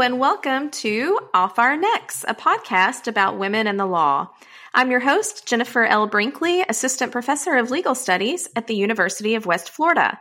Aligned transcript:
And 0.00 0.18
welcome 0.18 0.70
to 0.70 1.20
Off 1.32 1.58
Our 1.58 1.76
Necks, 1.76 2.24
a 2.26 2.34
podcast 2.34 3.06
about 3.06 3.38
women 3.38 3.68
and 3.68 3.78
the 3.78 3.86
law. 3.86 4.28
I'm 4.74 4.90
your 4.90 4.98
host, 4.98 5.46
Jennifer 5.46 5.84
L. 5.84 6.08
Brinkley, 6.08 6.62
Assistant 6.68 7.12
Professor 7.12 7.54
of 7.54 7.70
Legal 7.70 7.94
Studies 7.94 8.48
at 8.56 8.66
the 8.66 8.74
University 8.74 9.36
of 9.36 9.46
West 9.46 9.70
Florida. 9.70 10.18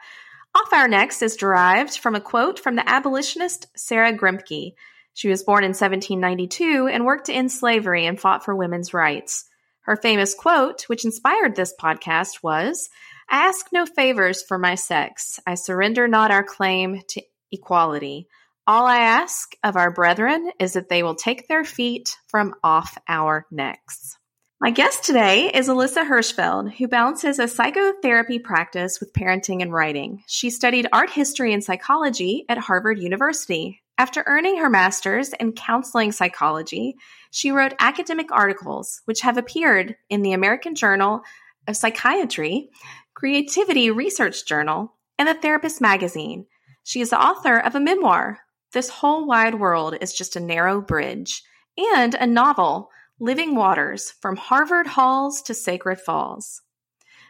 Off 0.54 0.72
Our 0.72 0.88
Necks 0.88 1.24
is 1.24 1.36
derived 1.36 1.98
from 1.98 2.14
a 2.14 2.22
quote 2.22 2.60
from 2.60 2.76
the 2.76 2.88
abolitionist 2.88 3.66
Sarah 3.76 4.14
Grimke. 4.14 4.76
She 5.16 5.28
was 5.28 5.44
born 5.44 5.64
in 5.64 5.70
1792 5.70 6.88
and 6.88 7.04
worked 7.04 7.26
to 7.26 7.34
end 7.34 7.52
slavery 7.52 8.06
and 8.06 8.20
fought 8.20 8.46
for 8.46 8.56
women's 8.56 8.94
rights. 8.94 9.46
Her 9.82 9.96
famous 9.96 10.36
quote, 10.36 10.84
which 10.84 11.04
inspired 11.04 11.56
this 11.56 11.74
podcast, 11.78 12.44
was 12.44 12.90
ask 13.30 13.66
no 13.74 13.88
favors 13.88 14.44
for 14.44 14.60
my 14.60 14.76
sex. 14.76 15.40
I 15.48 15.56
surrender 15.56 16.08
not 16.08 16.30
our 16.30 16.44
claim 16.44 17.02
to 17.10 17.24
equality. 17.52 18.28
All 18.66 18.86
I 18.86 19.00
ask 19.00 19.58
of 19.62 19.76
our 19.76 19.92
brethren 19.92 20.50
is 20.58 20.72
that 20.74 20.88
they 20.88 21.04
will 21.04 21.16
take 21.16 21.50
their 21.50 21.66
feet 21.66 22.16
from 22.30 22.56
off 22.64 22.98
our 23.10 23.46
necks. 23.52 24.18
My 24.62 24.72
guest 24.72 25.04
today 25.04 25.52
is 25.54 25.68
Alyssa 25.68 26.08
Hirschfeld, 26.08 26.74
who 26.76 26.88
balances 26.88 27.40
a 27.40 27.50
psychotherapy 27.50 28.40
practice 28.40 29.02
with 29.02 29.12
parenting 29.12 29.62
and 29.62 29.74
writing. 29.74 30.24
She 30.28 30.50
studied 30.50 30.88
art 30.94 31.10
history 31.10 31.52
and 31.52 31.62
psychology 31.62 32.46
at 32.48 32.58
Harvard 32.58 33.00
University. 33.00 33.82
After 33.98 34.24
earning 34.26 34.56
her 34.60 34.70
master's 34.70 35.34
in 35.34 35.52
counseling 35.52 36.14
psychology, 36.14 36.96
she 37.32 37.52
wrote 37.52 37.74
academic 37.82 38.32
articles 38.32 39.02
which 39.04 39.22
have 39.22 39.36
appeared 39.36 39.98
in 40.10 40.22
the 40.22 40.32
American 40.32 40.76
Journal 40.76 41.24
of 41.68 41.76
Psychiatry, 41.76 42.70
Creativity 43.14 43.92
Research 43.92 44.46
Journal, 44.46 44.94
and 45.20 45.28
the 45.28 45.34
Therapist 45.34 45.82
magazine. 45.82 46.46
She 46.86 47.02
is 47.02 47.10
the 47.10 47.22
author 47.22 47.58
of 47.58 47.76
a 47.76 47.82
memoir, 47.82 48.40
This 48.74 48.90
Whole 48.90 49.28
Wide 49.28 49.60
World 49.60 49.96
is 50.02 50.14
Just 50.14 50.36
a 50.36 50.40
Narrow 50.40 50.82
Bridge, 50.82 51.44
and 51.78 52.16
a 52.16 52.26
novel, 52.26 52.90
Living 53.20 53.54
Waters 53.54 54.16
From 54.20 54.36
Harvard 54.36 54.88
Halls 54.88 55.44
to 55.44 55.54
Sacred 55.54 56.02
Falls. 56.02 56.64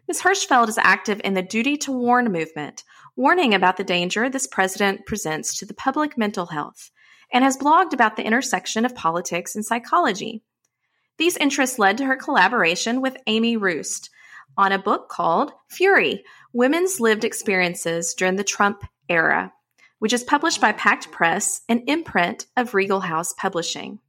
Ms. 0.07 0.21
Hirschfeld 0.21 0.69
is 0.69 0.77
active 0.77 1.19
in 1.21 1.33
the 1.33 1.41
Duty 1.41 1.75
to 1.79 1.91
Warn 1.91 2.31
movement, 2.31 2.85
warning 3.17 3.53
about 3.53 3.75
the 3.75 3.83
danger 3.83 4.29
this 4.29 4.47
president 4.47 5.05
presents 5.05 5.57
to 5.57 5.65
the 5.65 5.73
public 5.73 6.17
mental 6.17 6.45
health, 6.45 6.91
and 7.33 7.43
has 7.43 7.57
blogged 7.57 7.91
about 7.91 8.15
the 8.15 8.25
intersection 8.25 8.85
of 8.85 8.95
politics 8.95 9.53
and 9.53 9.65
psychology. 9.65 10.43
These 11.17 11.35
interests 11.35 11.77
led 11.77 11.97
to 11.97 12.05
her 12.05 12.15
collaboration 12.15 13.01
with 13.01 13.17
Amy 13.27 13.57
Roost 13.57 14.09
on 14.55 14.71
a 14.71 14.79
book 14.79 15.09
called 15.09 15.51
Fury 15.69 16.23
Women's 16.53 17.01
Lived 17.01 17.25
Experiences 17.25 18.13
During 18.13 18.37
the 18.37 18.45
Trump 18.45 18.85
Era, 19.09 19.51
which 20.03 20.11
is 20.11 20.21
published 20.21 20.59
by 20.59 20.73
Pact 20.73 21.11
Press, 21.11 21.61
an 21.69 21.85
imprint 21.87 22.45
of 22.57 22.73
Regal 22.73 22.99
House 22.99 23.31
Publishing. 23.31 23.99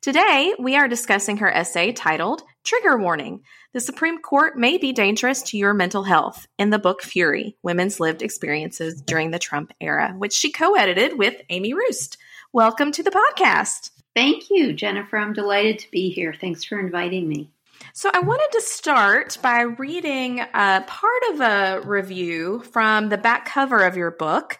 Today, 0.00 0.54
we 0.58 0.74
are 0.74 0.88
discussing 0.88 1.36
her 1.36 1.52
essay 1.52 1.92
titled 1.92 2.40
Trigger 2.64 2.96
Warning 2.96 3.42
The 3.74 3.80
Supreme 3.80 4.22
Court 4.22 4.56
May 4.56 4.78
Be 4.78 4.94
Dangerous 4.94 5.42
to 5.42 5.58
Your 5.58 5.74
Mental 5.74 6.02
Health 6.02 6.46
in 6.58 6.70
the 6.70 6.78
book 6.78 7.02
Fury 7.02 7.58
Women's 7.62 8.00
Lived 8.00 8.22
Experiences 8.22 9.02
During 9.02 9.32
the 9.32 9.38
Trump 9.38 9.74
Era, 9.82 10.14
which 10.16 10.32
she 10.32 10.50
co 10.50 10.76
edited 10.76 11.18
with 11.18 11.34
Amy 11.50 11.74
Roost. 11.74 12.16
Welcome 12.54 12.90
to 12.92 13.02
the 13.02 13.10
podcast. 13.10 13.90
Thank 14.16 14.44
you, 14.48 14.72
Jennifer. 14.72 15.18
I'm 15.18 15.34
delighted 15.34 15.78
to 15.80 15.90
be 15.90 16.08
here. 16.08 16.32
Thanks 16.32 16.64
for 16.64 16.80
inviting 16.80 17.28
me. 17.28 17.50
So, 17.92 18.10
I 18.14 18.20
wanted 18.20 18.48
to 18.52 18.62
start 18.62 19.36
by 19.42 19.60
reading 19.60 20.40
a 20.40 20.84
part 20.86 21.22
of 21.32 21.40
a 21.42 21.82
review 21.84 22.62
from 22.72 23.10
the 23.10 23.18
back 23.18 23.44
cover 23.44 23.84
of 23.84 23.94
your 23.94 24.10
book 24.10 24.58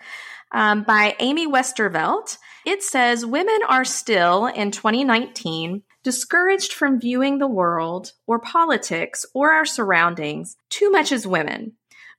um, 0.55 0.85
by 0.85 1.17
Amy 1.19 1.47
Westervelt. 1.47 2.39
It 2.65 2.83
says 2.83 3.27
women 3.27 3.59
are 3.69 3.85
still 3.85 4.47
in 4.47 4.71
2019 4.71 5.83
discouraged 6.03 6.73
from 6.73 7.01
viewing 7.01 7.39
the 7.39 7.47
world 7.47 8.13
or 8.27 8.39
politics 8.39 9.27
or 9.35 9.53
our 9.53 9.67
surroundings 9.67 10.57
too 10.71 10.91
much 10.91 11.13
as 11.13 11.27
women. 11.27 11.73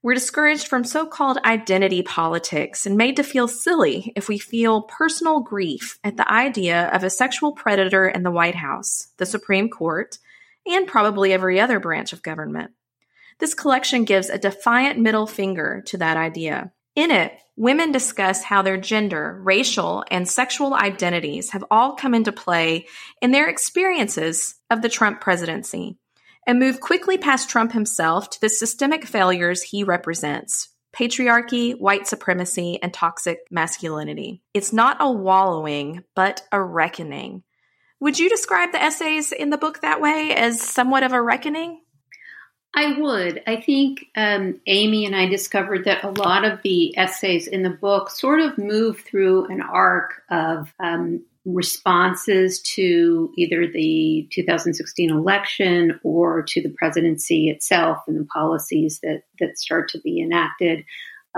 We're 0.03 0.13
discouraged 0.13 0.67
from 0.67 0.83
so 0.83 1.07
called 1.07 1.39
identity 1.43 2.03
politics 2.03 2.85
and 2.85 2.95
made 2.95 3.15
to 3.15 3.23
feel 3.23 3.47
silly 3.47 4.13
if 4.15 4.27
we 4.27 4.37
feel 4.37 4.83
personal 4.83 5.39
grief 5.39 5.97
at 6.03 6.15
the 6.15 6.31
idea 6.31 6.89
of 6.89 7.03
a 7.03 7.09
sexual 7.09 7.53
predator 7.53 8.07
in 8.07 8.21
the 8.21 8.29
White 8.29 8.53
House, 8.53 9.07
the 9.17 9.25
Supreme 9.25 9.67
Court, 9.67 10.19
and 10.67 10.87
probably 10.87 11.33
every 11.33 11.59
other 11.59 11.79
branch 11.79 12.13
of 12.13 12.21
government. 12.21 12.71
This 13.39 13.55
collection 13.55 14.03
gives 14.03 14.29
a 14.29 14.37
defiant 14.37 14.99
middle 14.99 15.25
finger 15.25 15.81
to 15.87 15.97
that 15.97 16.17
idea. 16.17 16.71
In 16.95 17.11
it, 17.11 17.37
women 17.57 17.91
discuss 17.91 18.43
how 18.43 18.61
their 18.61 18.77
gender, 18.77 19.39
racial, 19.43 20.03
and 20.09 20.27
sexual 20.27 20.73
identities 20.73 21.51
have 21.51 21.65
all 21.69 21.93
come 21.95 22.13
into 22.13 22.31
play 22.31 22.87
in 23.21 23.31
their 23.31 23.49
experiences 23.49 24.55
of 24.69 24.81
the 24.81 24.89
Trump 24.89 25.19
presidency 25.21 25.97
and 26.47 26.59
move 26.59 26.79
quickly 26.79 27.17
past 27.17 27.49
Trump 27.49 27.73
himself 27.73 28.29
to 28.29 28.41
the 28.41 28.49
systemic 28.49 29.05
failures 29.05 29.61
he 29.61 29.83
represents 29.83 30.69
patriarchy, 30.95 31.77
white 31.77 32.07
supremacy, 32.07 32.79
and 32.81 32.93
toxic 32.93 33.39
masculinity. 33.51 34.41
It's 34.53 34.71
not 34.71 34.97
a 35.01 35.11
wallowing, 35.11 36.03
but 36.15 36.43
a 36.53 36.63
reckoning. 36.63 37.43
Would 37.99 38.17
you 38.17 38.29
describe 38.29 38.71
the 38.71 38.81
essays 38.81 39.33
in 39.33 39.49
the 39.49 39.57
book 39.57 39.81
that 39.81 39.99
way 39.99 40.33
as 40.33 40.61
somewhat 40.61 41.03
of 41.03 41.11
a 41.11 41.21
reckoning? 41.21 41.81
I 42.77 42.99
would. 42.99 43.41
I 43.47 43.55
think 43.61 44.07
um, 44.17 44.59
Amy 44.67 45.05
and 45.05 45.15
I 45.15 45.27
discovered 45.27 45.85
that 45.85 46.03
a 46.03 46.09
lot 46.09 46.43
of 46.43 46.61
the 46.61 46.95
essays 46.97 47.47
in 47.47 47.63
the 47.63 47.69
book 47.69 48.09
sort 48.09 48.41
of 48.41 48.57
move 48.57 48.99
through 48.99 49.45
an 49.45 49.61
arc 49.61 50.21
of 50.29 50.73
um, 50.81 51.23
responses 51.45 52.59
to 52.61 53.31
either 53.37 53.65
the 53.65 54.27
2016 54.33 55.09
election 55.09 55.97
or 56.03 56.41
to 56.43 56.61
the 56.61 56.73
presidency 56.77 57.49
itself 57.49 57.99
and 58.07 58.19
the 58.19 58.25
policies 58.25 58.99
that, 59.03 59.21
that 59.39 59.57
start 59.57 59.87
to 59.89 59.99
be 60.01 60.19
enacted 60.19 60.83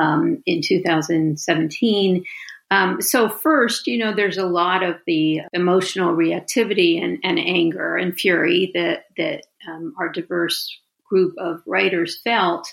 um, 0.02 0.42
in 0.48 0.62
2017. 0.64 2.26
Um, 2.72 3.00
so 3.00 3.30
first, 3.30 3.86
you 3.86 4.00
know, 4.00 4.12
there's 4.12 4.40
a 4.40 4.46
lot 4.46 4.82
of 4.82 4.96
the 5.06 5.42
emotional 5.54 6.16
reactivity 6.16 7.02
and, 7.02 7.20
and 7.24 7.38
anger 7.38 7.96
and 7.96 8.18
fury 8.18 8.72
that 8.74 9.06
that 9.18 9.44
um, 9.70 9.94
diverse 10.14 10.80
group 11.10 11.34
of 11.38 11.62
writers 11.66 12.20
felt. 12.24 12.68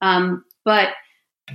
Um, 0.00 0.44
but 0.64 0.88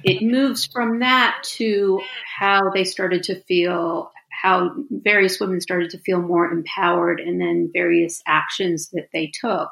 it 0.03 0.21
moves 0.21 0.65
from 0.65 0.99
that 0.99 1.37
to 1.55 2.01
how 2.37 2.69
they 2.73 2.83
started 2.83 3.23
to 3.23 3.41
feel, 3.43 4.11
how 4.29 4.71
various 4.89 5.39
women 5.39 5.61
started 5.61 5.91
to 5.91 5.99
feel 5.99 6.21
more 6.21 6.51
empowered, 6.51 7.19
and 7.19 7.39
then 7.39 7.71
various 7.73 8.21
actions 8.27 8.89
that 8.89 9.09
they 9.13 9.31
took. 9.39 9.69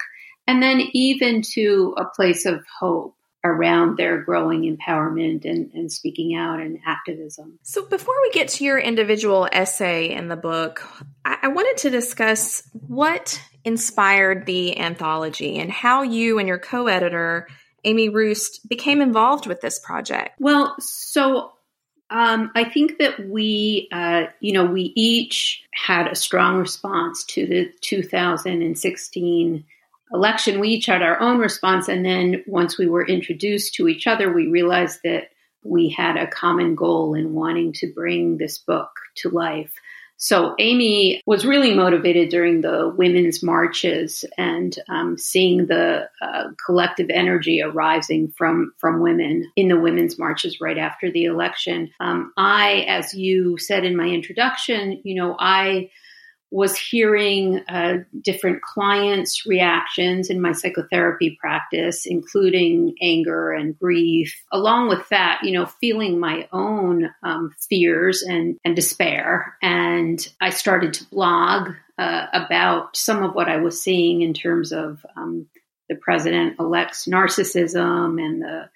And 0.47 0.61
then 0.61 0.81
even 0.93 1.41
to 1.53 1.95
a 1.97 2.05
place 2.05 2.45
of 2.45 2.63
hope 2.79 3.15
around 3.43 3.97
their 3.97 4.21
growing 4.21 4.61
empowerment 4.61 5.43
and, 5.45 5.71
and 5.73 5.91
speaking 5.91 6.35
out 6.35 6.59
and 6.59 6.79
activism. 6.85 7.59
So, 7.63 7.85
before 7.85 8.15
we 8.21 8.31
get 8.31 8.47
to 8.49 8.63
your 8.63 8.79
individual 8.79 9.47
essay 9.51 10.11
in 10.11 10.29
the 10.29 10.35
book, 10.35 10.87
I, 11.25 11.37
I 11.43 11.47
wanted 11.49 11.77
to 11.83 11.89
discuss 11.89 12.63
what 12.87 13.41
inspired 13.65 14.45
the 14.45 14.79
anthology 14.79 15.57
and 15.57 15.71
how 15.71 16.03
you 16.03 16.39
and 16.39 16.47
your 16.47 16.59
co 16.59 16.87
editor, 16.87 17.47
Amy 17.83 18.09
Roost, 18.09 18.67
became 18.69 19.01
involved 19.01 19.45
with 19.45 19.61
this 19.61 19.79
project. 19.79 20.39
Well, 20.39 20.75
so 20.79 21.53
um, 22.09 22.51
I 22.55 22.63
think 22.65 22.99
that 22.99 23.27
we, 23.27 23.89
uh, 23.91 24.25
you 24.39 24.53
know, 24.53 24.65
we 24.65 24.93
each 24.95 25.63
had 25.73 26.07
a 26.07 26.15
strong 26.15 26.59
response 26.59 27.23
to 27.25 27.45
the 27.45 27.71
2016 27.81 29.65
election. 30.11 30.59
We 30.59 30.69
each 30.69 30.85
had 30.87 31.01
our 31.01 31.19
own 31.19 31.39
response. 31.39 31.87
And 31.87 32.05
then 32.05 32.43
once 32.47 32.77
we 32.77 32.87
were 32.87 33.05
introduced 33.05 33.75
to 33.75 33.87
each 33.87 34.07
other, 34.07 34.31
we 34.31 34.47
realized 34.47 34.99
that 35.03 35.29
we 35.63 35.89
had 35.89 36.17
a 36.17 36.27
common 36.27 36.75
goal 36.75 37.13
in 37.13 37.33
wanting 37.33 37.73
to 37.73 37.93
bring 37.93 38.37
this 38.37 38.57
book 38.57 38.89
to 39.17 39.29
life. 39.29 39.71
So 40.17 40.55
Amy 40.57 41.21
was 41.25 41.45
really 41.45 41.73
motivated 41.73 42.29
during 42.29 42.61
the 42.61 42.93
women's 42.95 43.43
marches 43.43 44.23
and 44.37 44.73
um, 44.87 45.17
seeing 45.17 45.65
the 45.65 46.07
uh, 46.21 46.43
collective 46.65 47.09
energy 47.09 47.61
arising 47.61 48.31
from 48.37 48.73
from 48.77 49.01
women 49.01 49.51
in 49.57 49.67
the 49.67 49.79
women's 49.79 50.17
marches 50.17 50.61
right 50.61 50.77
after 50.77 51.11
the 51.11 51.25
election. 51.25 51.89
Um, 51.99 52.31
I, 52.37 52.85
as 52.87 53.13
you 53.13 53.57
said 53.57 53.83
in 53.83 53.97
my 53.97 54.07
introduction, 54.07 55.01
you 55.03 55.15
know, 55.15 55.35
I 55.37 55.89
was 56.53 56.77
hearing 56.77 57.63
uh, 57.67 58.03
different 58.21 58.61
clients' 58.61 59.43
reactions 59.43 60.29
in 60.29 60.39
my 60.39 60.51
psychotherapy 60.51 61.35
practice, 61.41 62.05
including 62.05 62.93
anger 63.01 63.51
and 63.51 63.77
grief. 63.79 64.39
Along 64.51 64.87
with 64.87 65.09
that, 65.09 65.39
you 65.41 65.51
know, 65.51 65.65
feeling 65.65 66.19
my 66.19 66.47
own 66.51 67.09
um, 67.23 67.55
fears 67.67 68.21
and, 68.21 68.59
and 68.63 68.75
despair. 68.75 69.57
And 69.63 70.19
I 70.39 70.51
started 70.51 70.93
to 70.93 71.09
blog 71.09 71.71
uh, 71.97 72.27
about 72.31 72.95
some 72.95 73.23
of 73.23 73.33
what 73.33 73.49
I 73.49 73.57
was 73.57 73.81
seeing 73.81 74.21
in 74.21 74.35
terms 74.35 74.71
of 74.71 75.03
um, 75.17 75.47
the 75.89 75.95
president 75.95 76.57
elect's 76.59 77.07
narcissism 77.07 78.23
and 78.23 78.43
the 78.43 78.69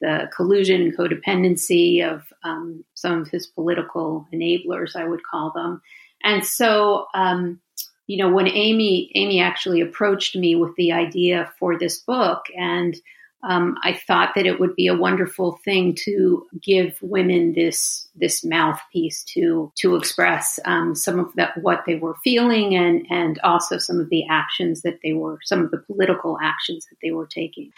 the 0.00 0.30
collusion 0.32 0.80
and 0.80 0.96
codependency 0.96 2.08
of 2.08 2.22
um, 2.44 2.84
some 2.94 3.20
of 3.20 3.28
his 3.28 3.48
political 3.48 4.28
enablers, 4.32 4.94
I 4.94 5.04
would 5.04 5.24
call 5.28 5.50
them. 5.52 5.82
And 6.22 6.44
so, 6.44 7.06
um, 7.14 7.60
you 8.06 8.16
know, 8.16 8.30
when 8.30 8.48
Amy 8.48 9.10
Amy 9.14 9.40
actually 9.40 9.80
approached 9.80 10.34
me 10.34 10.54
with 10.54 10.74
the 10.76 10.92
idea 10.92 11.52
for 11.58 11.78
this 11.78 11.98
book, 11.98 12.46
and 12.56 12.96
um, 13.44 13.76
I 13.84 13.92
thought 13.92 14.32
that 14.34 14.46
it 14.46 14.58
would 14.58 14.74
be 14.74 14.88
a 14.88 14.96
wonderful 14.96 15.60
thing 15.64 15.94
to 16.04 16.44
give 16.60 16.98
women 17.00 17.52
this 17.52 18.08
this 18.16 18.44
mouthpiece 18.44 19.22
to 19.34 19.72
to 19.76 19.94
express 19.94 20.58
um, 20.64 20.96
some 20.96 21.20
of 21.20 21.32
that 21.34 21.56
what 21.62 21.84
they 21.86 21.94
were 21.94 22.16
feeling 22.24 22.74
and 22.74 23.06
and 23.10 23.38
also 23.44 23.78
some 23.78 24.00
of 24.00 24.10
the 24.10 24.26
actions 24.28 24.82
that 24.82 24.98
they 25.04 25.12
were 25.12 25.38
some 25.44 25.62
of 25.64 25.70
the 25.70 25.78
political 25.78 26.36
actions 26.42 26.86
that 26.90 26.96
they 27.00 27.12
were 27.12 27.26
taking. 27.26 27.70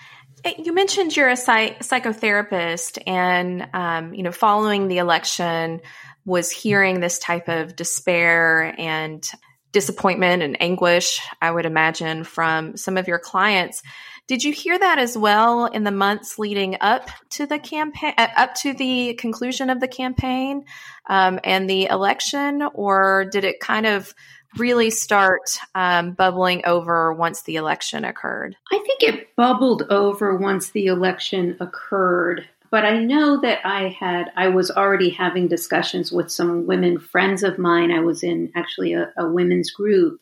You 0.59 0.73
mentioned 0.73 1.15
you're 1.15 1.29
a 1.29 1.37
psych- 1.37 1.81
psychotherapist, 1.81 3.03
and 3.07 3.69
um, 3.75 4.15
you 4.15 4.23
know, 4.23 4.33
following 4.33 4.89
the 4.89 4.97
election, 4.97 5.83
was 6.25 6.51
hearing 6.51 7.01
this 7.01 7.19
type 7.19 7.49
of 7.49 7.77
despair 7.77 8.75
and 8.79 9.29
disappointment 9.73 10.43
and 10.43 10.61
anguish. 10.61 11.21
I 11.41 11.51
would 11.51 11.67
imagine 11.67 12.25
from 12.25 12.77
some 12.77 12.97
of 12.97 13.09
your 13.09 13.19
clients. 13.19 13.83
Did 14.27 14.45
you 14.45 14.53
hear 14.53 14.79
that 14.79 14.99
as 14.99 15.19
well 15.19 15.67
in 15.67 15.83
the 15.83 15.91
months 15.91 16.39
leading 16.39 16.77
up 16.81 17.11
to 17.31 17.47
the 17.47 17.59
campaign, 17.59 18.15
uh, 18.17 18.29
up 18.37 18.55
to 18.57 18.73
the 18.73 19.15
conclusion 19.15 19.71
of 19.71 19.81
the 19.81 19.89
campaign 19.89 20.65
um, 21.09 21.41
and 21.43 21.69
the 21.69 21.87
election, 21.87 22.63
or 22.75 23.27
did 23.31 23.45
it 23.45 23.59
kind 23.59 23.87
of 23.87 24.15
really 24.57 24.91
start 24.91 25.59
um, 25.75 26.13
bubbling 26.13 26.63
over 26.65 27.13
once 27.13 27.43
the 27.43 27.57
election 27.57 28.05
occurred? 28.05 28.57
I 28.71 28.79
think 28.79 29.03
it 29.03 29.35
bubbled 29.37 29.83
over 29.91 30.37
once 30.37 30.71
the 30.71 30.87
election 30.87 31.57
occurred. 31.61 32.49
But 32.71 32.85
I 32.85 32.99
know 32.99 33.41
that 33.41 33.61
I 33.65 33.89
had, 33.89 34.31
I 34.37 34.49
was 34.49 34.71
already 34.71 35.11
having 35.11 35.49
discussions 35.49 36.13
with 36.13 36.31
some 36.31 36.67
women 36.67 37.01
friends 37.01 37.43
of 37.43 37.59
mine. 37.59 37.91
I 37.91 38.01
was 38.01 38.23
in 38.23 38.53
actually 38.55 38.93
a, 38.93 39.13
a 39.19 39.29
women's 39.29 39.71
group 39.71 40.21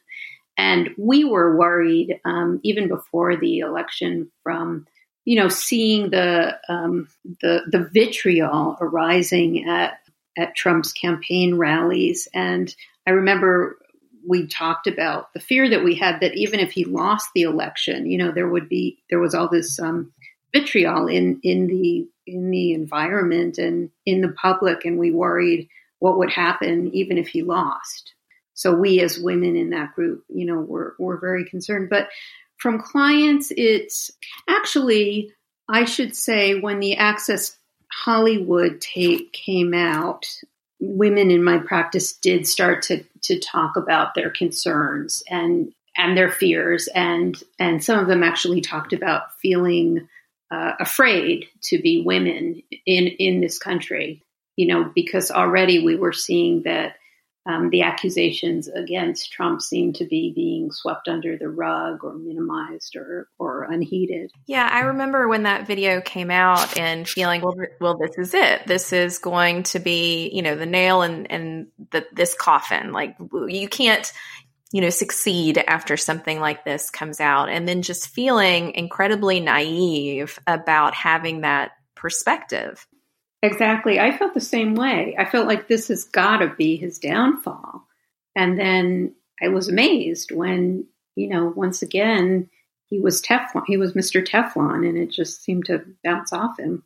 and 0.59 0.91
we 0.99 1.25
were 1.25 1.56
worried 1.56 2.21
um, 2.25 2.61
even 2.65 2.89
before 2.89 3.37
the 3.37 3.61
election 3.61 4.31
from 4.43 4.87
you 5.25 5.37
know 5.37 5.49
seeing 5.49 6.11
the 6.11 6.59
um, 6.69 7.09
the 7.41 7.62
the 7.71 7.89
vitriol 7.93 8.77
arising 8.81 9.69
at 9.69 10.00
at 10.37 10.56
Trump's 10.56 10.93
campaign 10.93 11.56
rallies. 11.56 12.29
And 12.35 12.75
I 13.06 13.11
remember 13.11 13.79
we 14.27 14.47
talked 14.47 14.87
about 14.87 15.33
the 15.33 15.41
fear 15.41 15.71
that 15.71 15.85
we 15.85 15.95
had 15.95 16.21
that 16.21 16.35
even 16.35 16.61
if 16.61 16.73
he 16.73 16.85
lost 16.85 17.29
the 17.35 17.43
election, 17.43 18.11
you 18.11 18.19
know, 18.19 18.33
there 18.33 18.49
would 18.49 18.69
be 18.69 18.99
there 19.11 19.21
was 19.21 19.35
all 19.35 19.49
this 19.49 19.79
um, 19.79 20.12
vitriol 20.53 21.06
in 21.06 21.41
in 21.45 21.69
the 21.69 22.09
in 22.29 22.51
the 22.51 22.73
environment 22.73 23.59
and 23.59 23.91
in 24.07 24.21
the 24.21 24.29
public, 24.33 24.85
and 24.85 24.99
we 24.99 25.11
worried 25.11 25.69
what 25.99 26.19
would 26.19 26.31
happen 26.31 26.91
even 26.95 27.19
if 27.19 27.29
he 27.29 27.43
lost. 27.43 28.15
So 28.55 28.75
we 28.75 29.01
as 29.01 29.19
women 29.19 29.57
in 29.57 29.71
that 29.71 29.95
group, 29.95 30.25
you 30.29 30.45
know, 30.45 30.59
we're, 30.59 30.93
we're 30.99 31.21
very 31.21 31.45
concerned. 31.45 31.91
But 31.91 32.09
from 32.59 32.83
clients, 32.83 33.53
it's 33.57 34.11
actually, 34.49 35.33
I 35.69 35.85
should 35.85 36.17
say, 36.17 36.59
when 36.59 36.81
the 36.81 36.97
Access 36.97 37.57
Hollywood 37.93 38.81
tape 38.81 39.33
came 39.33 39.75
out, 39.75 40.27
women 40.81 41.31
in 41.31 41.43
my 41.43 41.59
practice 41.59 42.13
did 42.13 42.47
start 42.47 42.83
to, 42.83 43.05
to 43.23 43.39
talk 43.39 43.77
about 43.77 44.15
their 44.15 44.31
concerns 44.31 45.23
and 45.29 45.73
and 45.97 46.17
their 46.17 46.31
fears 46.31 46.89
and 46.95 47.43
and 47.59 47.83
some 47.83 47.99
of 47.99 48.07
them 48.07 48.23
actually 48.23 48.61
talked 48.61 48.93
about 48.93 49.37
feeling 49.43 50.09
uh, 50.50 50.73
afraid 50.81 51.47
to 51.62 51.81
be 51.81 52.03
women 52.05 52.62
in 52.87 53.06
in 53.06 53.41
this 53.41 53.59
country 53.59 54.23
you 54.56 54.67
know 54.67 54.91
because 54.95 55.31
already 55.31 55.85
we 55.85 55.97
were 55.97 56.12
seeing 56.12 56.62
that 56.62 56.97
um, 57.49 57.71
the 57.71 57.81
accusations 57.81 58.69
against 58.69 59.33
Trump 59.33 59.62
seem 59.62 59.95
to 59.95 60.05
be 60.05 60.33
being 60.35 60.71
swept 60.71 61.09
under 61.09 61.39
the 61.39 61.49
rug 61.49 62.05
or 62.05 62.12
minimized 62.12 62.95
or, 62.95 63.27
or 63.39 63.62
unheeded. 63.62 64.31
Yeah, 64.47 64.69
I 64.71 64.81
remember 64.81 65.27
when 65.29 65.45
that 65.45 65.67
video 65.67 66.03
came 66.03 66.31
out 66.31 66.77
and 66.79 67.09
feeling, 67.09 67.41
well, 67.41 67.56
well, 67.81 67.97
this 67.97 68.19
is 68.19 68.35
it. 68.35 68.67
This 68.67 68.93
is 68.93 69.19
going 69.19 69.62
to 69.65 69.79
be, 69.79 70.29
you 70.31 70.43
know, 70.43 70.56
the 70.56 70.67
nail 70.67 71.00
in, 71.00 71.25
in 71.27 71.69
the, 71.91 72.06
this 72.12 72.35
coffin. 72.35 72.93
Like 72.93 73.17
you 73.49 73.67
can't, 73.67 74.12
you 74.73 74.81
know, 74.81 74.91
succeed 74.91 75.59
after 75.67 75.97
something 75.97 76.41
like 76.41 76.65
this 76.65 76.91
comes 76.91 77.20
out. 77.20 77.49
And 77.49 77.67
then 77.67 77.82
just 77.82 78.09
feeling 78.09 78.75
incredibly 78.75 79.41
naive 79.41 80.38
about 80.47 80.94
having 80.94 81.41
that 81.41 81.73
perspective. 81.94 82.87
Exactly. 83.43 83.99
I 84.00 84.17
felt 84.17 84.35
the 84.35 84.41
same 84.41 84.75
way. 84.75 85.15
I 85.19 85.25
felt 85.25 85.47
like 85.47 85.69
this 85.69 85.88
has 85.88 86.05
got 86.05 86.38
to 86.38 86.55
be 86.56 86.76
his 86.76 86.99
downfall. 86.99 87.87
And 88.35 88.59
then 88.59 89.15
I 89.41 89.49
was 89.49 89.69
amazed 89.69 90.32
when, 90.32 90.87
you 91.14 91.29
know, 91.29 91.53
once 91.55 91.82
again, 91.82 92.50
he 92.87 92.99
was 92.99 93.23
Teflon. 93.23 93.62
He 93.67 93.76
was 93.76 93.93
Mr. 93.93 94.26
Teflon, 94.26 94.88
and 94.88 94.97
it 94.97 95.11
just 95.11 95.43
seemed 95.43 95.67
to 95.67 95.85
bounce 96.03 96.32
off 96.32 96.59
him. 96.59 96.85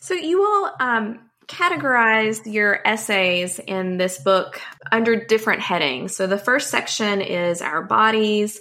So 0.00 0.14
you 0.14 0.42
all 0.42 0.74
um, 0.80 1.27
categorize 1.48 2.40
your 2.50 2.80
essays 2.86 3.58
in 3.58 3.96
this 3.96 4.18
book 4.18 4.60
under 4.92 5.24
different 5.24 5.60
headings. 5.60 6.14
So 6.14 6.26
the 6.26 6.38
first 6.38 6.70
section 6.70 7.20
is 7.20 7.62
our 7.62 7.82
bodies, 7.82 8.60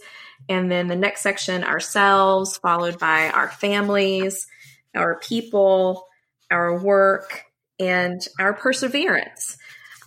and 0.49 0.71
then 0.71 0.87
the 0.87 0.95
next 0.95 1.21
section, 1.21 1.63
ourselves, 1.63 2.57
followed 2.57 2.97
by 2.97 3.29
our 3.29 3.49
families, 3.49 4.47
our 4.95 5.19
people, 5.19 6.05
our 6.49 6.79
work, 6.79 7.43
and 7.79 8.25
our 8.39 8.53
perseverance. 8.53 9.57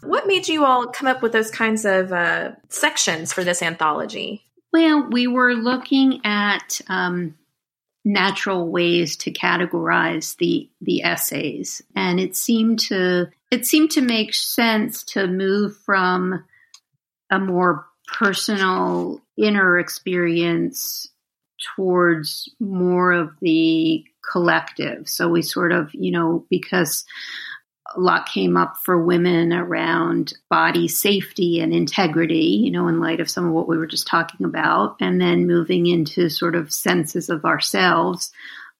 What 0.03 0.27
made 0.27 0.49
you 0.49 0.65
all 0.65 0.87
come 0.89 1.07
up 1.07 1.21
with 1.21 1.33
those 1.33 1.51
kinds 1.51 1.85
of 1.85 2.13
uh, 2.13 2.53
sections 2.69 3.33
for 3.33 3.45
this 3.45 3.63
anthology? 3.63 4.47
Well, 4.73 5.09
we 5.11 5.27
were 5.27 5.55
looking 5.55 6.21
at 6.25 6.81
um, 6.89 7.35
natural 8.13 8.69
ways 8.69 9.17
to 9.17 9.31
categorize 9.31 10.37
the 10.37 10.69
the 10.81 11.03
essays, 11.03 11.83
and 11.95 12.19
it 12.19 12.37
seemed 12.37 12.79
to 12.81 13.29
it 13.51 13.67
seemed 13.67 13.91
to 13.93 14.01
make 14.01 14.35
sense 14.35 15.03
to 15.05 15.27
move 15.27 15.77
from 15.85 16.45
a 17.31 17.39
more 17.39 17.87
personal 18.07 19.21
inner 19.37 19.79
experience 19.79 21.09
towards 21.77 22.49
more 22.59 23.13
of 23.13 23.31
the 23.41 24.05
collective. 24.31 25.09
So 25.09 25.29
we 25.29 25.43
sort 25.43 25.73
of, 25.73 25.91
you 25.93 26.11
know, 26.11 26.45
because 26.51 27.05
a 27.97 28.01
lot 28.01 28.27
came 28.27 28.57
up 28.57 28.77
for 28.85 29.03
women 29.03 29.53
around 29.53 30.35
body 30.49 30.89
safety 30.89 31.61
and 31.61 31.73
integrity, 31.73 32.61
you 32.63 32.71
know, 32.71 32.89
in 32.89 33.01
light 33.01 33.21
of 33.21 33.31
some 33.31 33.47
of 33.47 33.53
what 33.53 33.69
we 33.69 33.79
were 33.79 33.87
just 33.87 34.07
talking 34.07 34.47
about, 34.47 34.97
and 35.01 35.21
then 35.21 35.47
moving 35.47 35.87
into 35.87 36.29
sort 36.29 36.55
of 36.55 36.73
senses 36.73 37.29
of 37.29 37.45
ourselves. 37.45 38.33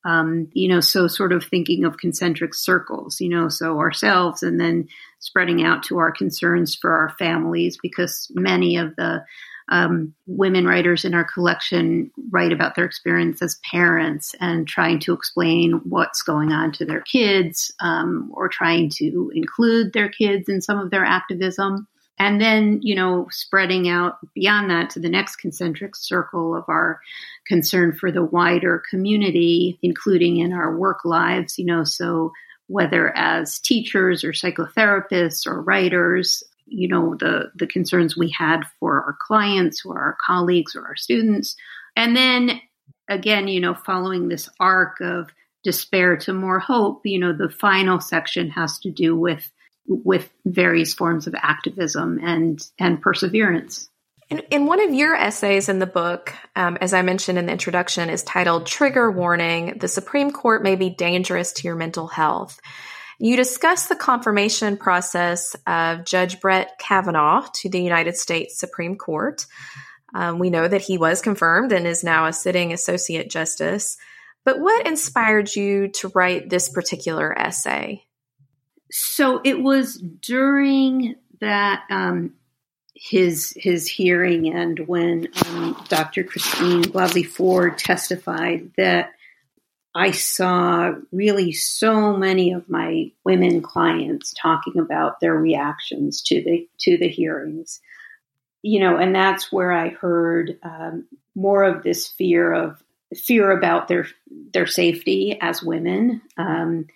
Um, 0.03 0.49
you 0.55 0.69
know, 0.69 0.81
so 0.81 1.09
sort 1.09 1.33
of 1.33 1.45
thinking 1.45 1.85
of 1.85 1.99
concentric 1.99 2.55
circles, 2.55 3.21
you 3.21 3.29
know, 3.29 3.51
so 3.51 3.79
ourselves 3.79 4.43
and 4.43 4.59
then 4.59 4.89
spreading 5.19 5.63
out 5.63 5.83
to 5.85 5.99
our 5.99 6.11
concerns 6.11 6.75
for 6.75 6.91
our 6.91 7.11
families 7.19 7.77
because 7.83 8.31
many 8.35 8.79
of 8.79 8.97
the 8.97 9.23
um, 9.71 10.15
women 10.27 10.67
writers 10.67 11.05
in 11.05 11.15
our 11.15 11.25
collection 11.25 12.11
write 12.31 12.53
about 12.53 12.75
their 12.75 12.85
experience 12.85 13.41
as 13.41 13.61
parents 13.71 14.35
and 14.41 14.67
trying 14.67 14.99
to 15.01 15.13
explain 15.13 15.81
what's 15.85 16.23
going 16.23 16.53
on 16.53 16.73
to 16.73 16.85
their 16.85 17.01
kids 17.01 17.73
um, 17.81 18.31
or 18.35 18.49
trying 18.49 18.91
to 18.91 19.31
include 19.35 19.93
their 19.93 20.09
kids 20.09 20.49
in 20.49 20.61
some 20.61 20.79
of 20.79 20.91
their 20.91 21.05
activism. 21.05 21.87
And 22.19 22.41
then, 22.41 22.81
you 22.83 22.95
know, 22.95 23.29
spreading 23.31 23.89
out 23.89 24.19
beyond 24.35 24.71
that 24.71 24.91
to 24.91 25.01
the 25.01 25.09
next 25.09 25.37
concentric 25.37 25.97
circle 25.97 26.55
of 26.55 26.65
our 26.69 27.01
concern 27.47 27.95
for 27.95 28.13
the 28.13 28.25
wider 28.25 28.83
community, 28.91 29.79
including 29.83 30.37
in 30.37 30.53
our 30.53 30.77
work 30.77 31.05
lives, 31.05 31.59
you 31.59 31.65
know, 31.65 31.85
so 31.85 32.33
whether 32.67 33.17
as 33.17 33.59
teachers 33.59 34.23
or 34.23 34.33
psychotherapists 34.33 35.47
or 35.47 35.63
writers, 35.63 36.45
you 36.71 36.89
know 36.89 37.15
the 37.19 37.51
the 37.55 37.67
concerns 37.67 38.17
we 38.17 38.31
had 38.31 38.61
for 38.79 39.03
our 39.03 39.17
clients 39.27 39.85
or 39.85 39.99
our 39.99 40.17
colleagues 40.25 40.75
or 40.75 40.87
our 40.87 40.97
students 40.97 41.57
and 41.97 42.17
then 42.17 42.61
again 43.09 43.49
you 43.49 43.61
know 43.61 43.75
following 43.75 44.29
this 44.29 44.49
arc 44.59 45.01
of 45.01 45.31
despair 45.65 46.17
to 46.17 46.33
more 46.33 46.59
hope 46.59 47.03
you 47.05 47.19
know 47.19 47.33
the 47.33 47.51
final 47.51 48.01
section 48.01 48.49
has 48.49 48.79
to 48.79 48.91
do 48.91 49.17
with 49.17 49.51
with 49.87 50.31
various 50.45 50.95
forms 50.95 51.27
of 51.27 51.35
activism 51.35 52.19
and 52.23 52.69
and 52.79 53.03
perseverance 53.03 53.91
in, 54.31 54.39
in 54.51 54.67
one 54.67 54.81
of 54.81 54.95
your 54.95 55.17
essays 55.17 55.69
in 55.69 55.81
the 55.81 55.87
book, 55.87 56.33
um, 56.55 56.79
as 56.81 56.95
I 56.95 57.03
mentioned 57.03 57.37
in 57.37 57.47
the 57.47 57.53
introduction, 57.53 58.09
is 58.09 58.23
titled 58.23 58.65
Trigger 58.65 59.11
Warning 59.11 59.79
The 59.79 59.89
Supreme 59.89 60.31
Court 60.31 60.63
May 60.63 60.77
Be 60.77 60.89
Dangerous 60.89 61.53
to 61.55 61.67
Your 61.67 61.75
Mental 61.75 62.07
Health. 62.07 62.61
You 63.23 63.37
discuss 63.37 63.87
the 63.87 63.97
confirmation 63.97 64.79
process 64.79 65.55
of 65.67 66.07
Judge 66.07 66.41
Brett 66.41 66.79
Kavanaugh 66.79 67.47
to 67.57 67.69
the 67.69 67.83
United 67.83 68.17
States 68.17 68.59
Supreme 68.59 68.97
Court. 68.97 69.45
Um, 70.15 70.39
we 70.39 70.49
know 70.49 70.67
that 70.67 70.81
he 70.81 70.97
was 70.97 71.21
confirmed 71.21 71.71
and 71.71 71.87
is 71.87 72.03
now 72.03 72.25
a 72.25 72.33
sitting 72.33 72.73
associate 72.73 73.29
justice. 73.29 73.99
But 74.43 74.59
what 74.59 74.87
inspired 74.87 75.55
you 75.55 75.89
to 75.89 76.11
write 76.15 76.49
this 76.49 76.71
particular 76.71 77.39
essay? 77.39 78.05
So 78.91 79.43
it 79.45 79.61
was 79.61 79.97
during 79.97 81.17
that 81.43 81.83
um, 81.91 82.33
his 82.95 83.53
his 83.55 83.87
hearing 83.87 84.49
and 84.55 84.79
when 84.89 85.29
um, 85.47 85.77
Dr. 85.89 86.25
Christine 86.25 86.85
Blasey 86.85 87.27
Ford 87.27 87.77
testified 87.77 88.71
that 88.79 89.11
I 89.95 90.13
saw 90.13 90.93
really 91.11 91.53
so 91.53 92.17
many 92.17 92.53
of 92.53 92.69
my 92.69 93.11
women 93.25 93.61
clients 93.61 94.33
talking 94.41 94.79
about 94.79 95.21
their 95.21 95.35
reactions 95.35 96.23
to 96.23 96.43
the 96.43 96.69
to 96.81 96.97
the 96.97 97.09
hearings, 97.09 97.81
you 98.63 98.81
know, 98.81 98.97
and 98.97 99.15
that's 99.15 99.51
where 99.51 99.73
I 99.73 99.89
heard 99.89 100.59
um, 100.63 101.07
more 101.35 101.65
of 101.65 101.83
this 101.83 102.07
fear 102.07 102.53
of 102.53 102.83
fear 103.17 103.51
about 103.51 103.89
their 103.89 104.07
their 104.53 104.67
safety 104.67 105.37
as 105.41 105.63
women. 105.63 106.23
Um, 106.37 106.87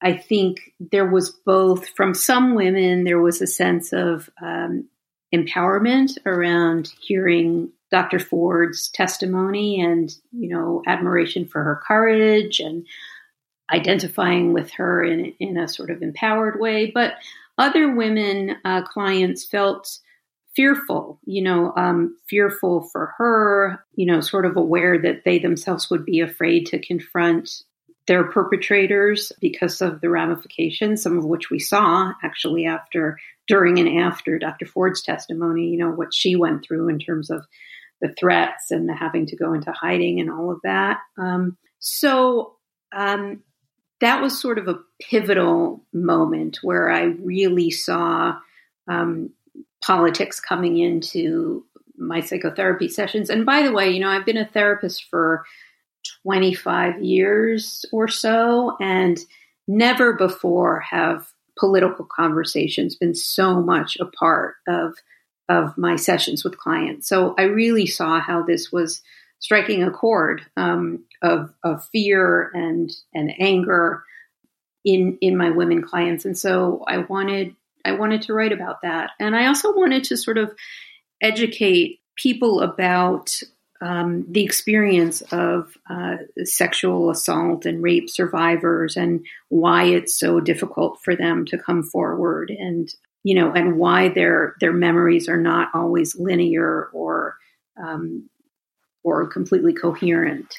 I 0.00 0.14
think 0.16 0.72
there 0.80 1.06
was 1.06 1.30
both 1.30 1.88
from 1.90 2.14
some 2.14 2.54
women 2.54 3.04
there 3.04 3.20
was 3.20 3.42
a 3.42 3.46
sense 3.46 3.92
of 3.92 4.30
um, 4.40 4.88
empowerment 5.34 6.16
around 6.24 6.90
hearing 7.00 7.72
Dr. 7.90 8.18
Ford's 8.18 8.88
testimony 8.88 9.80
and, 9.80 10.10
you 10.32 10.48
know, 10.48 10.82
admiration 10.86 11.46
for 11.46 11.62
her 11.62 11.80
courage 11.86 12.60
and 12.60 12.86
identifying 13.72 14.52
with 14.52 14.70
her 14.72 15.02
in, 15.02 15.34
in 15.40 15.56
a 15.56 15.68
sort 15.68 15.90
of 15.90 16.02
empowered 16.02 16.60
way. 16.60 16.90
But 16.90 17.14
other 17.56 17.94
women 17.94 18.56
uh, 18.64 18.82
clients 18.82 19.44
felt 19.44 19.98
fearful, 20.54 21.20
you 21.24 21.42
know, 21.42 21.72
um, 21.76 22.16
fearful 22.28 22.88
for 22.92 23.14
her, 23.18 23.84
you 23.94 24.06
know, 24.06 24.20
sort 24.20 24.44
of 24.44 24.56
aware 24.56 25.00
that 25.00 25.22
they 25.24 25.38
themselves 25.38 25.90
would 25.90 26.04
be 26.04 26.20
afraid 26.20 26.66
to 26.66 26.78
confront 26.80 27.62
their 28.08 28.24
perpetrators 28.24 29.32
because 29.40 29.80
of 29.82 30.00
the 30.00 30.08
ramifications, 30.08 31.02
some 31.02 31.18
of 31.18 31.24
which 31.24 31.50
we 31.50 31.58
saw 31.58 32.12
actually 32.24 32.64
after, 32.64 33.18
during 33.46 33.78
and 33.78 34.00
after 34.00 34.38
Dr. 34.38 34.66
Ford's 34.66 35.02
testimony, 35.02 35.66
you 35.66 35.78
know, 35.78 35.90
what 35.90 36.14
she 36.14 36.34
went 36.34 36.64
through 36.64 36.88
in 36.88 36.98
terms 36.98 37.30
of 37.30 37.44
the 38.00 38.14
threats 38.18 38.70
and 38.70 38.88
the 38.88 38.94
having 38.94 39.26
to 39.26 39.36
go 39.36 39.52
into 39.52 39.72
hiding 39.72 40.20
and 40.20 40.30
all 40.30 40.50
of 40.50 40.60
that. 40.64 40.98
Um, 41.18 41.56
so 41.80 42.56
um, 42.92 43.42
that 44.00 44.22
was 44.22 44.40
sort 44.40 44.58
of 44.58 44.68
a 44.68 44.78
pivotal 45.00 45.84
moment 45.92 46.58
where 46.62 46.90
I 46.90 47.02
really 47.22 47.70
saw 47.70 48.38
um, 48.86 49.30
politics 49.84 50.40
coming 50.40 50.78
into 50.78 51.64
my 51.96 52.20
psychotherapy 52.20 52.88
sessions. 52.88 53.28
And 53.28 53.44
by 53.44 53.62
the 53.62 53.72
way, 53.72 53.90
you 53.90 54.00
know, 54.00 54.08
I've 54.08 54.26
been 54.26 54.36
a 54.36 54.46
therapist 54.46 55.06
for 55.10 55.44
25 56.22 57.02
years 57.02 57.84
or 57.92 58.08
so, 58.08 58.76
and 58.80 59.18
never 59.66 60.12
before 60.12 60.80
have 60.80 61.26
political 61.58 62.04
conversations 62.04 62.94
been 62.94 63.14
so 63.14 63.60
much 63.60 63.96
a 64.00 64.06
part 64.06 64.54
of 64.68 64.94
of 65.48 65.76
my 65.78 65.96
sessions 65.96 66.44
with 66.44 66.58
clients. 66.58 67.08
So 67.08 67.34
I 67.38 67.42
really 67.42 67.86
saw 67.86 68.20
how 68.20 68.42
this 68.42 68.70
was 68.70 69.02
striking 69.40 69.82
a 69.82 69.90
chord 69.90 70.42
um, 70.56 71.04
of, 71.22 71.52
of 71.62 71.84
fear 71.86 72.50
and 72.54 72.90
and 73.14 73.32
anger 73.38 74.02
in 74.84 75.18
in 75.20 75.36
my 75.36 75.50
women 75.50 75.82
clients, 75.82 76.24
and 76.24 76.36
so 76.36 76.84
I 76.86 76.98
wanted 76.98 77.54
I 77.84 77.92
wanted 77.92 78.22
to 78.22 78.34
write 78.34 78.52
about 78.52 78.82
that, 78.82 79.10
and 79.18 79.34
I 79.34 79.46
also 79.46 79.74
wanted 79.74 80.04
to 80.04 80.16
sort 80.16 80.38
of 80.38 80.54
educate 81.20 82.00
people 82.16 82.60
about 82.60 83.40
um, 83.80 84.26
the 84.28 84.44
experience 84.44 85.22
of 85.32 85.76
uh, 85.88 86.16
sexual 86.44 87.10
assault 87.10 87.64
and 87.64 87.82
rape 87.82 88.10
survivors 88.10 88.96
and 88.96 89.24
why 89.50 89.84
it's 89.84 90.18
so 90.18 90.40
difficult 90.40 91.00
for 91.02 91.14
them 91.14 91.44
to 91.46 91.58
come 91.58 91.84
forward 91.84 92.50
and 92.50 92.92
you 93.24 93.34
know, 93.34 93.52
and 93.52 93.78
why 93.78 94.08
their 94.08 94.54
their 94.60 94.72
memories 94.72 95.28
are 95.28 95.40
not 95.40 95.68
always 95.74 96.16
linear 96.16 96.88
or 96.92 97.36
um, 97.82 98.28
or 99.02 99.26
completely 99.26 99.72
coherent. 99.72 100.54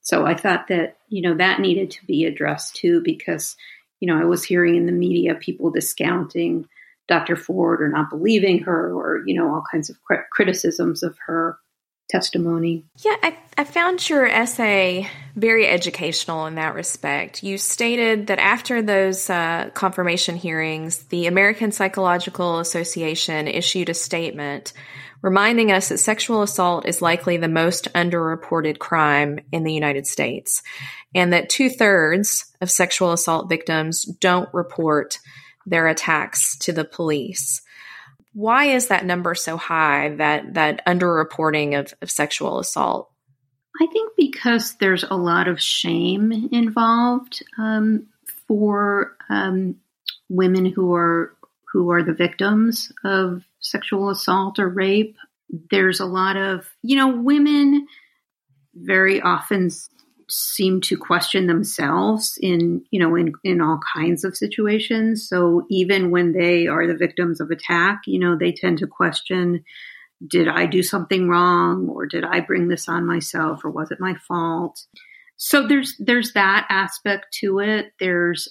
So 0.00 0.26
I 0.26 0.34
thought 0.34 0.68
that 0.68 0.98
you 1.08 1.22
know 1.22 1.34
that 1.36 1.60
needed 1.60 1.90
to 1.92 2.06
be 2.06 2.24
addressed 2.24 2.76
too, 2.76 3.02
because 3.04 3.56
you 4.00 4.08
know 4.08 4.20
I 4.20 4.24
was 4.24 4.44
hearing 4.44 4.76
in 4.76 4.86
the 4.86 4.92
media 4.92 5.34
people 5.34 5.70
discounting 5.70 6.66
Dr. 7.08 7.36
Ford 7.36 7.82
or 7.82 7.88
not 7.88 8.10
believing 8.10 8.60
her, 8.60 8.92
or 8.92 9.22
you 9.26 9.34
know 9.34 9.48
all 9.48 9.64
kinds 9.70 9.90
of 9.90 9.96
criticisms 10.30 11.02
of 11.02 11.16
her 11.26 11.58
testimony. 12.08 12.84
Yeah, 13.04 13.16
I, 13.22 13.36
I 13.56 13.64
found 13.64 14.08
your 14.08 14.26
essay 14.26 15.08
very 15.36 15.66
educational 15.66 16.46
in 16.46 16.56
that 16.56 16.74
respect. 16.74 17.42
You 17.42 17.58
stated 17.58 18.28
that 18.28 18.38
after 18.38 18.82
those 18.82 19.28
uh, 19.28 19.70
confirmation 19.74 20.36
hearings, 20.36 21.04
the 21.04 21.26
American 21.26 21.72
Psychological 21.72 22.60
Association 22.60 23.48
issued 23.48 23.88
a 23.88 23.94
statement 23.94 24.72
reminding 25.22 25.72
us 25.72 25.88
that 25.88 25.96
sexual 25.96 26.42
assault 26.42 26.86
is 26.86 27.00
likely 27.00 27.38
the 27.38 27.48
most 27.48 27.90
underreported 27.94 28.78
crime 28.78 29.38
in 29.52 29.64
the 29.64 29.72
United 29.72 30.06
States, 30.06 30.62
and 31.14 31.32
that 31.32 31.48
two 31.48 31.70
thirds 31.70 32.44
of 32.60 32.70
sexual 32.70 33.10
assault 33.10 33.48
victims 33.48 34.04
don't 34.04 34.52
report 34.52 35.18
their 35.64 35.88
attacks 35.88 36.58
to 36.58 36.72
the 36.72 36.84
police 36.84 37.62
why 38.34 38.66
is 38.66 38.88
that 38.88 39.06
number 39.06 39.34
so 39.34 39.56
high 39.56 40.10
that 40.16 40.54
that 40.54 40.84
underreporting 40.86 41.78
of, 41.78 41.94
of 42.02 42.10
sexual 42.10 42.58
assault? 42.58 43.10
I 43.80 43.86
think 43.86 44.12
because 44.16 44.74
there's 44.74 45.04
a 45.04 45.14
lot 45.14 45.48
of 45.48 45.60
shame 45.60 46.48
involved 46.52 47.42
um, 47.58 48.06
for 48.46 49.16
um, 49.28 49.76
women 50.28 50.66
who 50.66 50.94
are 50.94 51.34
who 51.72 51.90
are 51.90 52.02
the 52.02 52.12
victims 52.12 52.92
of 53.04 53.42
sexual 53.60 54.10
assault 54.10 54.58
or 54.58 54.68
rape. 54.68 55.16
There's 55.70 56.00
a 56.00 56.06
lot 56.06 56.36
of 56.36 56.68
you 56.82 56.96
know 56.96 57.16
women 57.16 57.86
very 58.74 59.20
often 59.20 59.70
seem 60.28 60.80
to 60.82 60.96
question 60.96 61.46
themselves 61.46 62.38
in 62.40 62.84
you 62.90 63.00
know 63.00 63.14
in 63.16 63.32
in 63.42 63.60
all 63.60 63.80
kinds 63.94 64.24
of 64.24 64.36
situations. 64.36 65.28
So 65.28 65.66
even 65.70 66.10
when 66.10 66.32
they 66.32 66.66
are 66.66 66.86
the 66.86 66.96
victims 66.96 67.40
of 67.40 67.50
attack 67.50 68.02
you 68.06 68.18
know 68.18 68.36
they 68.36 68.52
tend 68.52 68.78
to 68.78 68.86
question 68.86 69.64
did 70.26 70.48
i 70.48 70.66
do 70.66 70.82
something 70.82 71.28
wrong? 71.28 71.88
Or 71.88 72.06
did 72.06 72.24
i 72.24 72.40
bring 72.40 72.68
this 72.68 72.88
on 72.88 73.06
myself? 73.06 73.64
Or 73.64 73.70
was 73.70 73.90
it 73.90 74.00
my 74.00 74.14
fault 74.14 74.84
so 75.36 75.66
there's 75.66 75.96
there's 75.98 76.32
that 76.32 76.66
aspect 76.68 77.32
to 77.40 77.58
it. 77.58 77.92
There's 77.98 78.48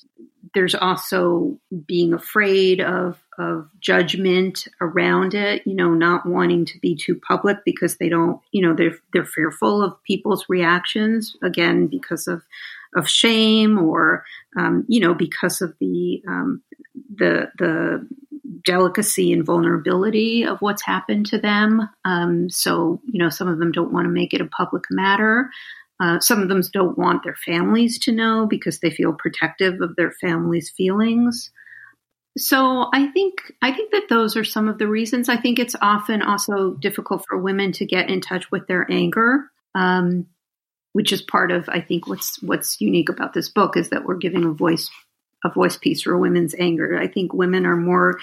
there's 0.54 0.76
also 0.76 1.58
being 1.86 2.14
afraid 2.14 2.82
of 2.82 3.18
of 3.40 3.68
judgment 3.80 4.68
around 4.80 5.34
it 5.34 5.66
you 5.66 5.74
know 5.74 5.94
not 5.96 6.24
wanting 6.24 6.66
to 6.66 6.78
be 6.80 6.96
too 6.96 7.20
public 7.28 7.58
because 7.66 7.98
they 7.98 8.08
don't 8.08 8.40
you 8.52 8.62
know 8.62 8.76
they're 8.76 8.96
they're 9.12 9.26
fearful 9.26 9.82
of 9.82 10.02
people's 10.04 10.46
reactions 10.50 11.36
again 11.42 11.88
because 11.88 12.28
of 12.28 12.44
of 12.96 13.10
shame 13.10 13.80
or 13.80 14.24
um, 14.58 14.86
you 14.88 15.00
know 15.00 15.14
because 15.14 15.62
of 15.62 15.74
the 15.80 16.22
um, 16.28 16.62
the 17.16 17.50
the 17.58 18.08
delicacy 18.64 19.34
and 19.34 19.46
vulnerability 19.46 20.44
of 20.44 20.60
what's 20.60 20.84
happened 20.84 21.26
to 21.26 21.38
them. 21.38 21.90
Um, 22.06 22.50
so 22.50 23.02
you 23.06 23.20
know 23.20 23.30
some 23.30 23.48
of 23.48 23.58
them 23.58 23.72
don't 23.72 23.92
want 23.92 24.06
to 24.06 24.12
make 24.12 24.34
it 24.34 24.42
a 24.42 24.46
public 24.46 24.84
matter 24.92 25.50
uh, 26.04 26.20
some 26.20 26.42
of 26.42 26.50
them 26.50 26.62
don't 26.74 26.98
want 26.98 27.24
their 27.24 27.36
families 27.46 27.98
to 27.98 28.12
know 28.12 28.46
because 28.46 28.80
they 28.80 28.90
feel 28.90 29.14
protective 29.14 29.80
of 29.80 29.96
their 29.96 30.12
families' 30.12 30.70
feelings. 30.70 31.50
So 32.38 32.90
I 32.94 33.08
think 33.08 33.36
I 33.62 33.72
think 33.72 33.92
that 33.94 34.10
those 34.10 34.36
are 34.36 34.44
some 34.44 34.68
of 34.68 34.80
the 34.80 34.88
reasons. 34.88 35.30
I 35.30 35.38
think 35.38 35.60
it's 35.60 35.78
often 35.82 36.22
also 36.22 36.72
difficult 36.72 37.24
for 37.26 37.38
women 37.38 37.72
to 37.74 37.86
get 37.86 38.10
in 38.10 38.20
touch 38.20 38.52
with 38.52 38.68
their 38.68 38.86
anger, 38.92 39.46
um, 39.76 40.26
which 40.92 41.14
is 41.14 41.22
part 41.22 41.52
of 41.52 41.70
I 41.70 41.80
think 41.80 42.06
what's 42.06 42.42
what's 42.44 42.82
unique 42.82 43.08
about 43.08 43.34
this 43.34 43.48
book 43.48 43.78
is 43.78 43.90
that 43.90 44.04
we're 44.04 44.18
giving 44.18 44.44
a 44.44 44.52
voice 44.52 44.90
a 45.46 45.50
voice 45.50 45.78
piece 45.78 46.02
for 46.02 46.18
women's 46.18 46.56
anger. 46.60 46.98
I 46.98 47.08
think 47.08 47.34
women 47.34 47.66
are 47.66 47.78
more 47.78 48.20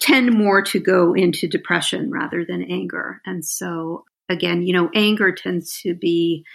tend 0.00 0.32
more 0.32 0.62
to 0.62 0.80
go 0.80 1.12
into 1.12 1.46
depression 1.46 2.10
rather 2.10 2.46
than 2.46 2.62
anger, 2.62 3.20
and 3.26 3.44
so 3.44 4.06
again, 4.30 4.62
you 4.62 4.72
know, 4.72 4.88
anger 4.94 5.32
tends 5.32 5.82
to 5.82 5.94
be 5.94 6.46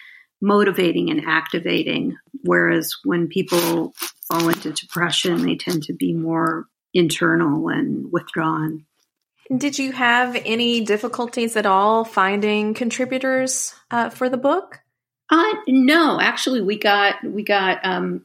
motivating 0.46 1.10
and 1.10 1.26
activating. 1.26 2.16
Whereas 2.44 2.96
when 3.04 3.28
people 3.28 3.94
fall 4.28 4.48
into 4.48 4.72
depression, 4.72 5.44
they 5.44 5.56
tend 5.56 5.84
to 5.84 5.94
be 5.94 6.14
more 6.14 6.68
internal 6.94 7.70
and 7.70 8.12
withdrawn. 8.12 8.86
Did 9.56 9.78
you 9.78 9.92
have 9.92 10.36
any 10.46 10.82
difficulties 10.82 11.56
at 11.56 11.66
all 11.66 12.06
finding 12.06 12.74
contributors 12.74 13.74
uh, 13.92 14.10
for 14.10 14.30
the 14.30 14.38
book? 14.38 14.80
Uh, 15.30 15.54
no, 15.68 16.20
actually, 16.20 16.62
we 16.62 16.78
got 16.78 17.16
we 17.24 17.44
got 17.44 17.80
um, 17.84 18.24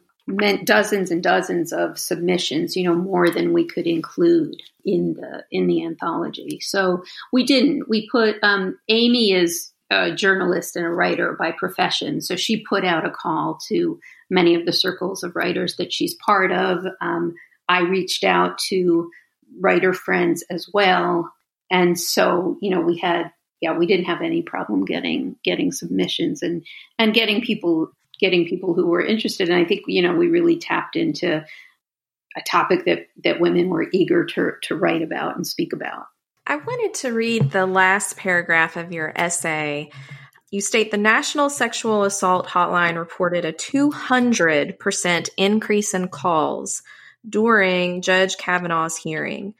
dozens 0.64 1.10
and 1.10 1.22
dozens 1.22 1.72
of 1.72 1.98
submissions. 1.98 2.76
You 2.76 2.84
know, 2.84 2.94
more 2.94 3.30
than 3.30 3.52
we 3.52 3.66
could 3.66 3.86
include 3.86 4.62
in 4.84 5.14
the 5.14 5.44
in 5.50 5.66
the 5.66 5.84
anthology. 5.84 6.60
So 6.60 7.02
we 7.32 7.44
didn't. 7.44 7.88
We 7.88 8.08
put 8.10 8.36
um, 8.42 8.78
Amy 8.88 9.32
is 9.32 9.72
a 9.90 10.14
journalist 10.14 10.76
and 10.76 10.86
a 10.86 10.90
writer 10.90 11.36
by 11.38 11.52
profession. 11.52 12.20
So 12.20 12.36
she 12.36 12.64
put 12.64 12.84
out 12.84 13.06
a 13.06 13.10
call 13.10 13.58
to 13.68 13.98
many 14.30 14.54
of 14.54 14.64
the 14.64 14.72
circles 14.72 15.22
of 15.22 15.34
writers 15.34 15.76
that 15.76 15.92
she's 15.92 16.14
part 16.14 16.52
of. 16.52 16.84
Um, 17.00 17.34
I 17.68 17.80
reached 17.80 18.24
out 18.24 18.58
to 18.68 19.10
writer 19.58 19.92
friends 19.92 20.44
as 20.48 20.68
well. 20.72 21.32
And 21.70 21.98
so, 21.98 22.56
you 22.60 22.70
know, 22.70 22.80
we 22.80 22.98
had, 22.98 23.32
yeah, 23.60 23.76
we 23.76 23.86
didn't 23.86 24.06
have 24.06 24.22
any 24.22 24.42
problem 24.42 24.84
getting 24.84 25.36
getting 25.44 25.72
submissions 25.72 26.42
and 26.42 26.64
and 26.98 27.12
getting 27.12 27.42
people 27.42 27.90
getting 28.18 28.46
people 28.46 28.74
who 28.74 28.86
were 28.86 29.04
interested. 29.04 29.48
And 29.48 29.58
I 29.58 29.64
think, 29.64 29.82
you 29.86 30.02
know, 30.02 30.14
we 30.14 30.28
really 30.28 30.58
tapped 30.58 30.96
into 30.96 31.44
a 32.36 32.40
topic 32.42 32.84
that 32.84 33.08
that 33.24 33.40
women 33.40 33.68
were 33.68 33.88
eager 33.92 34.24
to 34.24 34.52
to 34.62 34.76
write 34.76 35.02
about 35.02 35.36
and 35.36 35.46
speak 35.46 35.72
about. 35.72 36.06
I 36.50 36.56
wanted 36.56 36.94
to 36.94 37.12
read 37.12 37.52
the 37.52 37.64
last 37.64 38.16
paragraph 38.16 38.76
of 38.76 38.90
your 38.90 39.12
essay. 39.14 39.92
You 40.50 40.60
state 40.60 40.90
the 40.90 40.96
National 40.96 41.48
Sexual 41.48 42.02
Assault 42.02 42.48
Hotline 42.48 42.96
reported 42.96 43.44
a 43.44 43.52
200% 43.52 45.28
increase 45.36 45.94
in 45.94 46.08
calls 46.08 46.82
during 47.28 48.02
Judge 48.02 48.36
Kavanaugh's 48.36 48.96
hearing. 48.96 49.54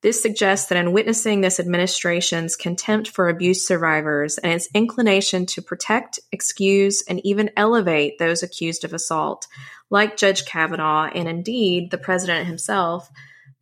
This 0.00 0.20
suggests 0.20 0.68
that 0.68 0.78
in 0.78 0.92
witnessing 0.92 1.42
this 1.42 1.60
administration's 1.60 2.56
contempt 2.56 3.06
for 3.06 3.28
abuse 3.28 3.64
survivors 3.64 4.36
and 4.38 4.52
its 4.52 4.68
inclination 4.74 5.46
to 5.46 5.62
protect, 5.62 6.18
excuse, 6.32 7.04
and 7.08 7.24
even 7.24 7.50
elevate 7.56 8.18
those 8.18 8.42
accused 8.42 8.82
of 8.82 8.92
assault, 8.92 9.46
like 9.90 10.16
Judge 10.16 10.44
Kavanaugh 10.44 11.04
and 11.04 11.28
indeed 11.28 11.92
the 11.92 11.98
president 11.98 12.48
himself, 12.48 13.08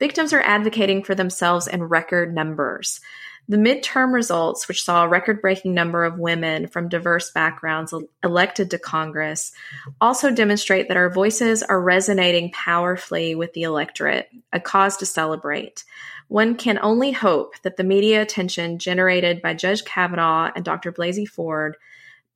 victims 0.00 0.33
are 0.33 0.40
advocating 0.40 1.04
for 1.04 1.14
themselves 1.14 1.69
in 1.69 1.85
record 1.85 2.35
numbers. 2.35 3.00
The 3.49 3.57
midterm 3.57 4.12
results, 4.12 4.69
which 4.69 4.85
saw 4.85 5.04
a 5.04 5.09
record 5.09 5.40
breaking 5.42 5.75
number 5.75 6.04
of 6.04 6.19
women 6.19 6.69
from 6.69 6.88
diverse 6.88 7.33
backgrounds 7.33 7.92
elected 8.23 8.71
to 8.71 8.78
Congress, 8.78 9.52
also 10.00 10.30
demonstrate 10.30 10.88
that 10.88 10.97
our 10.97 11.11
voices 11.11 11.62
are 11.62 11.80
resonating 11.80 12.52
powerfully 12.52 13.35
with 13.35 13.52
the 13.52 13.64
electorate, 13.64 14.28
a 14.52 14.61
cause 14.61 14.97
to 14.99 15.07
celebrate. 15.07 15.85
One 16.28 16.54
can 16.54 16.78
only 16.80 17.11
hope 17.11 17.61
that 17.62 17.76
the 17.76 17.83
media 17.83 18.23
attention 18.23 18.78
generated 18.78 19.42
by 19.42 19.54
Judge 19.54 19.85
Kavanaugh 19.85 20.52
and 20.54 20.64
Dr. 20.64 20.92
Blasey 20.92 21.26
Ford 21.26 21.76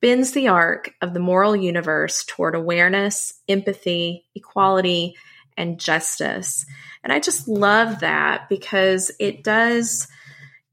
bends 0.01 0.33
the 0.33 0.49
arc 0.49 0.93
of 1.01 1.13
the 1.13 1.21
moral 1.21 1.55
universe 1.55 2.25
toward 2.25 2.55
awareness, 2.55 3.39
empathy, 3.47 4.25
equality, 4.35 5.15
and 5.57 5.79
justice. 5.79 6.65
And 7.03 7.13
I 7.13 7.19
just 7.19 7.47
love 7.47 7.99
that 7.99 8.49
because 8.49 9.11
it 9.19 9.43
does 9.43 10.07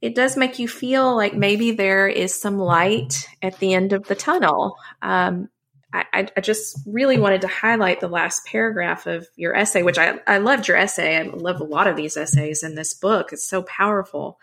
it 0.01 0.17
does 0.17 0.37
make 0.37 0.59
you 0.59 0.67
feel 0.67 1.15
like 1.15 1.33
maybe 1.33 1.71
there 1.71 2.09
is 2.09 2.39
some 2.39 2.59
light 2.59 3.29
at 3.41 3.61
the 3.61 3.73
end 3.73 3.93
of 3.93 4.05
the 4.09 4.17
tunnel. 4.17 4.77
Um, 5.01 5.49
I, 5.93 6.29
I, 6.37 6.41
just 6.41 6.81
really 6.87 7.19
wanted 7.19 7.43
to 7.43 7.49
highlight 7.49 8.01
the 8.01 8.09
last 8.09 8.47
paragraph 8.47 9.07
of 9.07 9.29
your 9.37 9.55
essay, 9.55 9.83
which 9.83 9.99
I, 9.99 10.19
I 10.27 10.39
loved 10.39 10.67
your 10.67 10.77
essay. 10.77 11.19
I 11.19 11.23
love 11.23 11.61
a 11.61 11.65
lot 11.65 11.87
of 11.87 11.97
these 11.97 12.17
essays 12.17 12.63
in 12.63 12.75
this 12.75 12.95
book. 12.95 13.33
It's 13.33 13.47
so 13.47 13.63
powerful. 13.63 14.41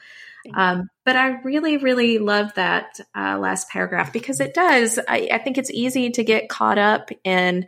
Um, 0.54 0.90
but 1.06 1.16
I 1.16 1.42
really, 1.42 1.78
really 1.78 2.18
love 2.18 2.54
that 2.54 3.00
uh, 3.16 3.38
last 3.40 3.70
paragraph 3.70 4.14
because 4.14 4.40
it 4.40 4.54
does. 4.54 5.00
I, 5.08 5.30
I 5.32 5.38
think 5.40 5.58
it's 5.58 5.72
easy 5.72 6.12
to 6.12 6.24
get 6.24 6.50
caught 6.50 6.78
up 6.78 7.10
in 7.24 7.68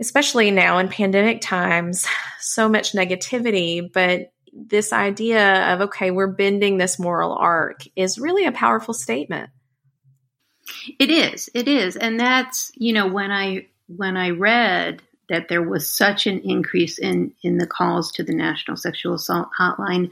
especially 0.00 0.50
now 0.50 0.78
in 0.78 0.88
pandemic 0.88 1.40
times, 1.40 2.06
so 2.40 2.68
much 2.68 2.92
negativity, 2.92 3.90
but 3.92 4.32
this 4.52 4.92
idea 4.92 5.72
of, 5.72 5.80
okay, 5.82 6.10
we're 6.10 6.26
bending 6.26 6.78
this 6.78 6.98
moral 6.98 7.34
arc 7.34 7.82
is 7.96 8.18
really 8.18 8.44
a 8.44 8.52
powerful 8.52 8.94
statement. 8.94 9.50
It 10.98 11.10
is. 11.10 11.48
It 11.54 11.68
is. 11.68 11.96
And 11.96 12.18
that's, 12.20 12.70
you 12.74 12.92
know, 12.92 13.06
when 13.08 13.30
I 13.30 13.66
when 13.86 14.16
I 14.16 14.30
read 14.30 15.02
that 15.28 15.48
there 15.48 15.62
was 15.62 15.90
such 15.90 16.26
an 16.26 16.40
increase 16.40 16.98
in 16.98 17.32
in 17.42 17.58
the 17.58 17.66
calls 17.66 18.12
to 18.12 18.22
the 18.22 18.34
National 18.34 18.76
Sexual 18.76 19.14
Assault 19.14 19.48
Hotline, 19.58 20.10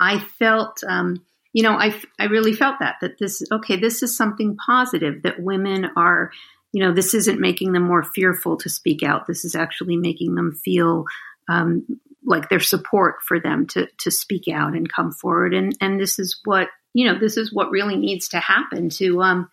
I 0.00 0.18
felt 0.18 0.82
um, 0.86 1.24
you 1.52 1.62
know, 1.62 1.72
I 1.72 1.94
I 2.18 2.24
really 2.24 2.54
felt 2.54 2.76
that 2.80 2.96
that 3.00 3.18
this 3.18 3.42
okay, 3.50 3.76
this 3.76 4.02
is 4.02 4.16
something 4.16 4.56
positive 4.56 5.22
that 5.22 5.42
women 5.42 5.90
are 5.96 6.30
you 6.72 6.82
know, 6.82 6.92
this 6.92 7.14
isn't 7.14 7.40
making 7.40 7.72
them 7.72 7.82
more 7.82 8.02
fearful 8.02 8.56
to 8.58 8.68
speak 8.68 9.02
out. 9.02 9.26
This 9.26 9.44
is 9.44 9.54
actually 9.54 9.96
making 9.96 10.34
them 10.34 10.52
feel 10.52 11.06
um, 11.48 12.00
like 12.24 12.48
there's 12.48 12.68
support 12.68 13.16
for 13.26 13.40
them 13.40 13.66
to 13.68 13.88
to 13.98 14.10
speak 14.10 14.48
out 14.48 14.74
and 14.74 14.92
come 14.92 15.12
forward. 15.12 15.54
And 15.54 15.76
and 15.80 15.98
this 15.98 16.18
is 16.18 16.40
what 16.44 16.68
you 16.94 17.06
know, 17.06 17.18
this 17.18 17.36
is 17.36 17.52
what 17.52 17.70
really 17.70 17.96
needs 17.96 18.28
to 18.28 18.40
happen 18.40 18.90
to 18.90 19.22
um, 19.22 19.48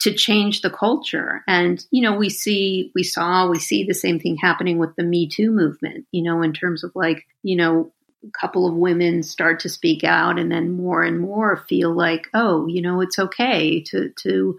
to 0.00 0.12
change 0.14 0.62
the 0.62 0.70
culture. 0.70 1.42
And 1.46 1.84
you 1.90 2.02
know, 2.02 2.16
we 2.16 2.30
see, 2.30 2.90
we 2.94 3.02
saw, 3.02 3.48
we 3.48 3.58
see 3.58 3.84
the 3.84 3.94
same 3.94 4.18
thing 4.18 4.36
happening 4.36 4.78
with 4.78 4.96
the 4.96 5.04
Me 5.04 5.28
Too 5.28 5.50
movement. 5.50 6.06
You 6.12 6.22
know, 6.22 6.42
in 6.42 6.52
terms 6.52 6.84
of 6.84 6.92
like, 6.94 7.26
you 7.42 7.56
know, 7.56 7.92
a 8.26 8.30
couple 8.38 8.66
of 8.66 8.74
women 8.74 9.22
start 9.22 9.60
to 9.60 9.68
speak 9.68 10.04
out 10.04 10.38
and 10.38 10.50
then 10.50 10.72
more 10.72 11.02
and 11.02 11.20
more 11.20 11.56
feel 11.56 11.90
like 11.90 12.28
oh 12.34 12.66
you 12.66 12.82
know 12.82 13.00
it's 13.00 13.18
okay 13.18 13.80
to 13.80 14.10
to 14.10 14.58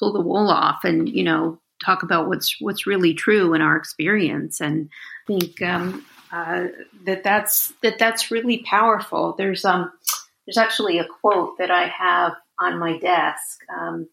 pull 0.00 0.12
the 0.12 0.20
wool 0.20 0.50
off 0.50 0.82
and 0.82 1.08
you 1.08 1.22
know 1.22 1.60
talk 1.84 2.02
about 2.02 2.26
what's 2.26 2.56
what's 2.60 2.86
really 2.86 3.14
true 3.14 3.54
in 3.54 3.62
our 3.62 3.76
experience 3.76 4.60
and 4.60 4.88
I 5.28 5.32
think 5.32 5.62
um, 5.62 6.04
uh, 6.32 6.68
that 7.04 7.22
that's 7.22 7.72
that 7.82 7.98
that's 7.98 8.30
really 8.30 8.58
powerful. 8.58 9.34
There's 9.36 9.64
um 9.64 9.92
there's 10.46 10.58
actually 10.58 10.98
a 10.98 11.06
quote 11.20 11.58
that 11.58 11.70
I 11.70 11.86
have 11.88 12.32
on 12.58 12.78
my 12.78 12.98
desk 12.98 13.60
um, 13.78 14.08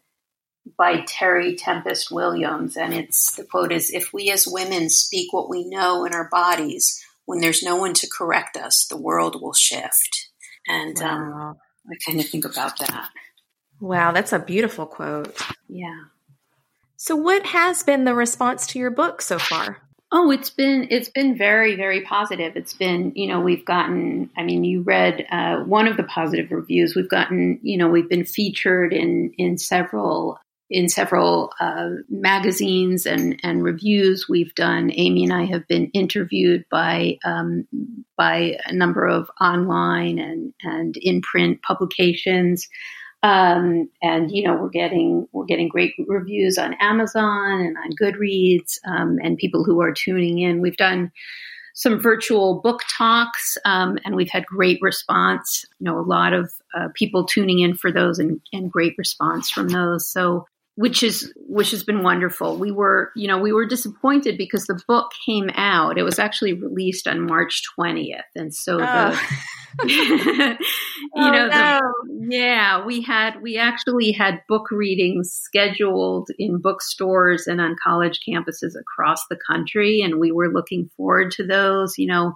by 0.77 1.01
Terry 1.01 1.55
Tempest 1.55 2.11
Williams, 2.11 2.75
and 2.77 2.93
it's 2.93 3.35
the 3.35 3.43
quote 3.43 3.71
is 3.71 3.91
If 3.91 4.13
we 4.13 4.31
as 4.31 4.47
women 4.47 4.89
speak 4.89 5.31
what 5.31 5.49
we 5.49 5.67
know 5.67 6.05
in 6.05 6.13
our 6.13 6.29
bodies, 6.29 7.03
when 7.25 7.39
there's 7.39 7.63
no 7.63 7.75
one 7.75 7.93
to 7.95 8.07
correct 8.15 8.57
us, 8.57 8.87
the 8.89 8.97
world 8.97 9.41
will 9.41 9.53
shift. 9.53 10.29
And 10.67 10.99
um, 11.01 11.31
wow. 11.31 11.49
um, 11.49 11.57
I 11.89 11.95
kind 12.05 12.19
of 12.19 12.27
think 12.27 12.45
about 12.45 12.79
that. 12.79 13.09
Wow, 13.79 14.11
that's 14.11 14.33
a 14.33 14.39
beautiful 14.39 14.85
quote. 14.85 15.39
Yeah. 15.67 16.05
So 16.95 17.15
what 17.15 17.45
has 17.45 17.83
been 17.83 18.05
the 18.05 18.15
response 18.15 18.67
to 18.67 18.79
your 18.79 18.89
book 18.89 19.21
so 19.21 19.37
far? 19.37 19.77
Oh, 20.11 20.31
it's 20.31 20.49
been 20.49 20.87
it's 20.89 21.09
been 21.09 21.37
very 21.37 21.75
very 21.75 22.01
positive. 22.01 22.55
It's 22.55 22.73
been 22.73 23.11
you 23.15 23.27
know 23.27 23.41
we've 23.41 23.65
gotten. 23.65 24.29
I 24.37 24.43
mean, 24.43 24.63
you 24.63 24.81
read 24.81 25.25
uh, 25.29 25.57
one 25.63 25.87
of 25.87 25.97
the 25.97 26.03
positive 26.03 26.51
reviews. 26.51 26.95
We've 26.95 27.09
gotten 27.09 27.59
you 27.61 27.77
know 27.77 27.89
we've 27.89 28.09
been 28.09 28.25
featured 28.25 28.93
in 28.93 29.33
in 29.37 29.57
several 29.57 30.39
in 30.69 30.89
several 30.89 31.51
uh, 31.59 31.89
magazines 32.09 33.05
and 33.05 33.39
and 33.43 33.63
reviews. 33.63 34.27
We've 34.29 34.55
done. 34.55 34.91
Amy 34.95 35.25
and 35.25 35.33
I 35.33 35.45
have 35.45 35.67
been 35.67 35.91
interviewed 35.93 36.63
by 36.71 37.17
um, 37.25 37.67
by 38.17 38.57
a 38.65 38.73
number 38.73 39.05
of 39.05 39.29
online 39.41 40.19
and 40.19 40.53
and 40.63 40.95
in 40.97 41.21
print 41.21 41.61
publications. 41.61 42.67
Um, 43.23 43.89
and 44.01 44.31
you 44.31 44.43
know 44.43 44.55
we're 44.55 44.69
getting 44.69 45.27
we're 45.31 45.45
getting 45.45 45.69
great 45.69 45.93
reviews 46.07 46.57
on 46.57 46.75
Amazon 46.79 47.61
and 47.61 47.77
on 47.77 47.91
Goodreads, 47.99 48.77
um, 48.85 49.17
and 49.23 49.37
people 49.37 49.63
who 49.63 49.81
are 49.81 49.91
tuning 49.91 50.39
in. 50.39 50.61
We've 50.61 50.77
done 50.77 51.11
some 51.73 51.99
virtual 51.99 52.61
book 52.61 52.81
talks, 52.95 53.57
um, 53.65 53.97
and 54.05 54.15
we've 54.15 54.29
had 54.29 54.45
great 54.45 54.79
response. 54.81 55.65
You 55.79 55.85
know, 55.85 55.99
a 55.99 56.01
lot 56.01 56.33
of 56.33 56.51
uh, 56.75 56.89
people 56.93 57.25
tuning 57.25 57.59
in 57.59 57.75
for 57.75 57.91
those, 57.91 58.19
and, 58.19 58.39
and 58.53 58.71
great 58.71 58.93
response 58.97 59.49
from 59.49 59.69
those. 59.69 60.07
So 60.07 60.45
which 60.77 61.01
is 61.01 61.33
which 61.35 61.71
has 61.71 61.83
been 61.83 62.03
wonderful. 62.03 62.55
We 62.55 62.71
were, 62.71 63.11
you 63.15 63.27
know, 63.27 63.39
we 63.39 63.51
were 63.51 63.65
disappointed 63.65 64.37
because 64.37 64.65
the 64.65 64.79
book 64.87 65.11
came 65.25 65.49
out. 65.55 65.97
It 65.97 66.03
was 66.03 66.19
actually 66.19 66.53
released 66.53 67.07
on 67.07 67.25
March 67.25 67.63
20th, 67.77 68.21
and 68.35 68.53
so 68.53 68.77
oh. 68.79 69.19
the 69.87 70.57
you 70.59 71.07
oh, 71.15 71.31
know, 71.31 71.47
no. 71.47 71.49
the, 71.49 72.27
yeah, 72.29 72.85
we 72.85 73.01
had 73.01 73.41
we 73.41 73.57
actually 73.57 74.11
had 74.11 74.41
book 74.47 74.71
readings 74.71 75.31
scheduled 75.31 76.29
in 76.37 76.59
bookstores 76.61 77.47
and 77.47 77.61
on 77.61 77.75
college 77.83 78.19
campuses 78.27 78.73
across 78.79 79.25
the 79.29 79.37
country, 79.49 80.01
and 80.01 80.19
we 80.19 80.31
were 80.31 80.51
looking 80.51 80.89
forward 80.97 81.31
to 81.31 81.45
those. 81.45 81.97
You 81.97 82.07
know, 82.07 82.33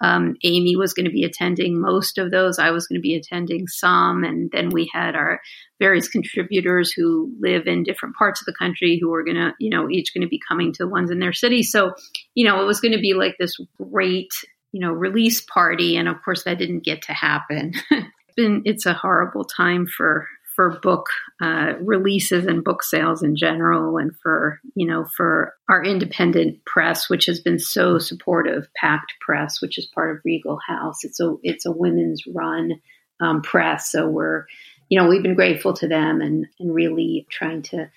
um, 0.00 0.36
Amy 0.44 0.76
was 0.76 0.94
going 0.94 1.06
to 1.06 1.12
be 1.12 1.24
attending 1.24 1.80
most 1.80 2.18
of 2.18 2.30
those. 2.30 2.58
I 2.58 2.70
was 2.70 2.86
going 2.86 2.98
to 2.98 3.02
be 3.02 3.16
attending 3.16 3.66
some. 3.66 4.22
And 4.22 4.50
then 4.52 4.70
we 4.70 4.88
had 4.92 5.16
our 5.16 5.40
various 5.80 6.08
contributors 6.08 6.92
who 6.92 7.32
live 7.40 7.66
in 7.66 7.82
different 7.82 8.14
parts 8.16 8.40
of 8.40 8.46
the 8.46 8.54
country 8.56 8.98
who 9.00 9.08
were 9.08 9.24
going 9.24 9.36
to, 9.36 9.52
you 9.58 9.70
know, 9.70 9.88
each 9.90 10.14
going 10.14 10.22
to 10.22 10.28
be 10.28 10.40
coming 10.46 10.72
to 10.74 10.86
ones 10.86 11.10
in 11.10 11.18
their 11.18 11.32
city. 11.32 11.62
So, 11.62 11.94
you 12.34 12.46
know, 12.46 12.62
it 12.62 12.66
was 12.66 12.80
going 12.80 12.94
to 12.94 13.00
be 13.00 13.14
like 13.14 13.36
this 13.38 13.56
great, 13.76 14.30
you 14.72 14.80
know, 14.80 14.92
release 14.92 15.40
party. 15.40 15.96
And 15.96 16.08
of 16.08 16.22
course, 16.24 16.44
that 16.44 16.58
didn't 16.58 16.84
get 16.84 17.02
to 17.02 17.12
happen. 17.12 17.72
it's 17.90 18.34
been, 18.36 18.62
it's 18.64 18.86
a 18.86 18.94
horrible 18.94 19.44
time 19.44 19.86
for 19.86 20.28
for 20.54 20.80
book 20.82 21.06
uh, 21.40 21.74
releases 21.80 22.44
and 22.44 22.64
book 22.64 22.82
sales 22.82 23.22
in 23.22 23.36
general, 23.36 23.96
and 23.96 24.10
for 24.16 24.60
you 24.74 24.86
know 24.86 25.06
for 25.16 25.54
our 25.68 25.84
independent 25.84 26.64
press, 26.64 27.08
which 27.08 27.26
has 27.26 27.40
been 27.40 27.60
so 27.60 27.98
supportive, 27.98 28.66
Pact 28.74 29.14
Press, 29.20 29.62
which 29.62 29.78
is 29.78 29.86
part 29.86 30.10
of 30.10 30.22
Regal 30.24 30.58
House. 30.66 31.04
It's 31.04 31.20
a 31.20 31.36
it's 31.44 31.64
a 31.64 31.70
women's 31.70 32.24
run 32.26 32.72
um, 33.20 33.40
press, 33.42 33.92
so 33.92 34.08
we're 34.08 34.46
you 34.88 34.98
know, 34.98 35.06
we've 35.06 35.22
been 35.22 35.34
grateful 35.34 35.72
to 35.74 35.88
them 35.88 36.20
and, 36.20 36.46
and 36.58 36.74
really 36.74 37.26
trying 37.30 37.62
to 37.62 37.90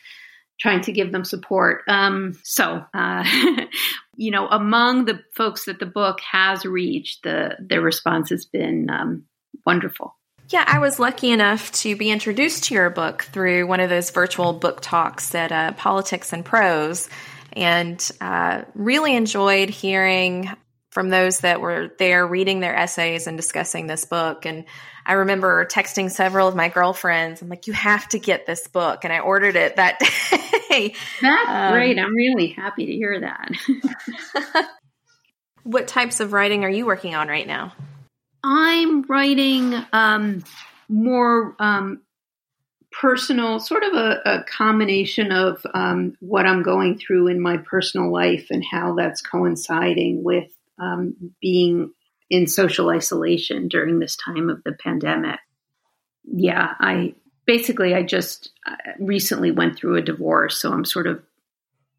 trying 0.62 0.82
to 0.82 0.92
give 0.92 1.12
them 1.12 1.26
support. 1.26 1.84
Um, 1.88 2.40
so, 2.44 2.86
uh, 2.94 3.24
you 4.16 4.30
know, 4.30 4.48
among 4.48 5.06
the 5.06 5.20
folks 5.36 5.66
that 5.66 5.80
the 5.80 5.88
book 5.88 6.20
has 6.22 6.66
reached, 6.66 7.24
the 7.24 7.56
their 7.60 7.82
response 7.82 8.30
has 8.30 8.46
been 8.46 8.90
um, 8.90 9.24
wonderful. 9.66 10.16
Yeah, 10.50 10.64
I 10.68 10.80
was 10.80 11.00
lucky 11.00 11.32
enough 11.32 11.72
to 11.74 11.96
be 11.96 12.12
introduced 12.12 12.66
to 12.66 12.74
your 12.76 12.90
book 12.90 13.24
through 13.24 13.68
one 13.68 13.80
of 13.80 13.90
those 13.90 14.12
virtual 14.12 14.54
book 14.54 14.82
talks 14.82 15.34
at 15.34 15.52
uh, 15.52 15.72
Politics 15.74 16.34
and 16.34 16.46
Prose, 16.46 17.10
and 17.54 18.12
uh, 18.22 18.64
really 18.76 19.16
enjoyed 19.16 19.70
hearing 19.70 20.52
from 20.92 21.10
those 21.10 21.40
that 21.40 21.62
were 21.62 21.90
there 21.98 22.28
reading 22.28 22.60
their 22.60 22.76
essays 22.76 23.26
and 23.26 23.38
discussing 23.38 23.88
this 23.88 24.06
book. 24.06 24.46
And 24.46 24.66
I 25.06 25.14
remember 25.14 25.66
texting 25.66 26.12
several 26.12 26.48
of 26.48 26.56
my 26.56 26.68
girlfriends. 26.68 27.42
I'm 27.42 27.50
like, 27.50 27.66
you 27.66 27.74
have 27.74 28.08
to 28.10 28.20
get 28.20 28.46
this 28.46 28.68
book. 28.68 29.04
And 29.06 29.14
I 29.14 29.20
ordered 29.20 29.56
it 29.56 29.78
that 29.78 30.00
day. 30.70 30.94
That's 31.22 31.50
um, 31.50 31.72
great. 31.72 31.98
I'm 31.98 32.14
really 32.14 32.48
happy 32.48 32.86
to 32.86 32.92
hear 32.92 33.22
that. 33.22 34.68
what 35.64 35.88
types 35.88 36.20
of 36.20 36.34
writing 36.34 36.66
are 36.66 36.70
you 36.70 36.86
working 36.86 37.16
on 37.16 37.30
right 37.30 37.48
now? 37.48 37.74
I'm 38.44 39.04
writing 39.04 39.74
um, 39.94 40.44
more 40.90 41.56
um, 41.58 42.02
personal, 42.92 43.60
sort 43.60 43.84
of 43.84 43.94
a, 43.94 44.22
a 44.26 44.44
combination 44.44 45.32
of 45.32 45.66
um, 45.74 46.16
what 46.20 46.46
I'm 46.46 46.64
going 46.64 46.98
through 46.98 47.28
in 47.28 47.40
my 47.40 47.58
personal 47.58 48.12
life 48.12 48.48
and 48.50 48.64
how 48.70 48.96
that's 48.96 49.22
coinciding 49.22 50.24
with 50.24 50.50
um, 50.82 51.34
being 51.40 51.92
in 52.30 52.48
social 52.48 52.90
isolation 52.90 53.68
during 53.68 54.00
this 54.00 54.16
time 54.16 54.50
of 54.50 54.64
the 54.64 54.74
pandemic. 54.74 55.40
Yeah, 56.24 56.74
I 56.80 57.16
basically 57.46 57.94
I 57.94 58.04
just 58.04 58.52
uh, 58.66 58.76
recently 59.00 59.52
went 59.52 59.78
through 59.78 59.98
a 59.98 60.02
divorce, 60.02 60.58
so 60.58 60.72
I'm 60.72 60.86
sort 60.86 61.08
of 61.08 61.22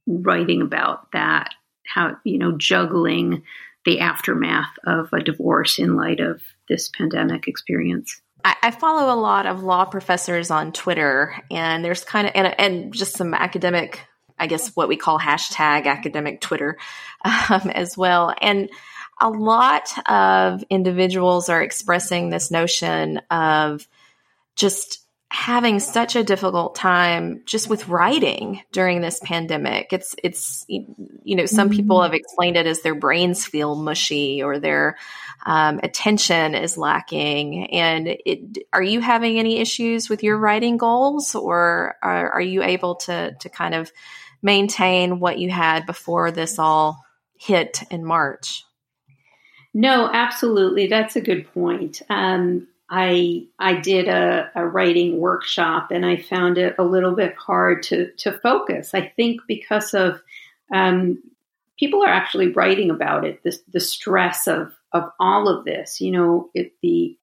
writing 0.07 0.63
about 0.63 1.13
that. 1.13 1.51
How 1.87 2.17
you 2.25 2.39
know 2.39 2.57
juggling 2.57 3.43
the 3.85 4.01
aftermath 4.01 4.73
of 4.87 5.13
a 5.13 5.23
divorce 5.23 5.79
in 5.79 5.97
light 5.97 6.21
of 6.21 6.41
this 6.69 6.89
pandemic 6.89 7.49
experience. 7.49 8.21
I, 8.45 8.71
follow 8.73 9.15
a 9.15 9.19
lot 9.19 9.47
of 9.47 9.63
law 9.63 9.85
professors 9.85 10.51
on 10.51 10.73
Twitter, 10.73 11.41
and 11.51 11.85
there's 11.85 12.05
kind 12.05 12.27
of 12.27 12.33
and, 12.35 12.55
and 12.59 12.95
just 12.95 13.17
some 13.17 13.35
academic, 13.35 14.01
I 14.43 14.47
guess 14.49 14.75
what 14.75 14.89
we 14.89 14.97
call 14.97 15.21
hashtag 15.21 15.87
academic 15.87 16.41
Twitter 16.41 16.77
um, 17.25 17.71
as 17.71 17.97
well. 17.97 18.35
And 18.41 18.69
a 19.21 19.31
lot 19.31 19.89
of 20.11 20.65
individuals 20.69 21.49
are 21.49 21.63
expressing 21.63 22.29
this 22.29 22.51
notion 22.51 23.19
of 23.31 23.87
just 24.57 24.99
having 25.31 25.81
such 25.81 26.15
a 26.15 26.23
difficult 26.23 26.75
time 26.75 27.41
just 27.47 27.71
with 27.71 27.89
writing 27.89 28.61
during 28.71 29.01
this 29.01 29.19
pandemic. 29.21 29.93
It's 29.93 30.15
it's 30.23 30.67
you 30.69 31.37
know 31.37 31.47
some 31.47 31.71
people 31.71 31.97
mm-hmm. 31.99 32.13
have 32.13 32.15
explained 32.15 32.57
it 32.57 32.67
as 32.67 32.83
their 32.83 32.95
brains 32.95 33.47
feel 33.47 33.77
mushy 33.77 34.43
or 34.43 34.59
their 34.59 34.99
um, 35.47 35.81
attention 35.83 36.55
is 36.55 36.77
lacking. 36.77 37.71
And 37.71 38.09
it, 38.09 38.59
are 38.73 38.83
you 38.83 39.01
having 39.01 39.39
any 39.39 39.59
issues 39.59 40.11
with 40.11 40.23
your 40.23 40.37
writing 40.37 40.77
goals, 40.77 41.35
or 41.35 41.97
are, 42.03 42.33
are 42.33 42.41
you 42.41 42.63
able 42.63 42.97
to 42.97 43.35
to 43.41 43.49
kind 43.49 43.75
of 43.75 43.91
maintain 44.43 45.21
what 45.21 45.39
you 45.39 45.51
had 45.51 45.87
before 45.87 46.31
this 46.31 46.59
all 46.59 47.05
hit 47.39 47.83
in 47.91 48.05
March? 48.05 48.65
No, 49.75 50.11
absolutely. 50.13 50.87
That's 50.87 51.17
a 51.17 51.21
good 51.21 51.53
point. 51.53 52.03
Um, 52.11 52.69
I 52.91 53.47
I 53.59 53.75
did 53.75 54.07
a, 54.07 54.51
a, 54.55 54.67
writing 54.67 55.19
workshop 55.19 55.91
and 55.91 56.05
I 56.05 56.17
found 56.17 56.59
it 56.59 56.75
a 56.79 56.85
little 56.85 57.15
bit 57.15 57.35
hard 57.37 57.83
to 57.85 58.11
to 58.19 58.33
focus. 58.33 58.93
I 58.93 59.13
think 59.17 59.41
because 59.49 59.95
of 59.95 60.21
um, 60.75 61.23
people 61.79 62.05
are 62.05 62.09
actually 62.09 62.49
writing 62.49 62.91
about 62.91 63.25
it, 63.25 63.43
the, 63.45 63.59
the 63.73 63.81
stress 63.81 64.47
of 64.47 64.75
of 64.93 65.11
all 65.19 65.49
of 65.49 65.65
this. 65.65 66.03
You 66.03 66.11
know, 66.11 66.51
it, 66.53 66.75
the 66.83 67.17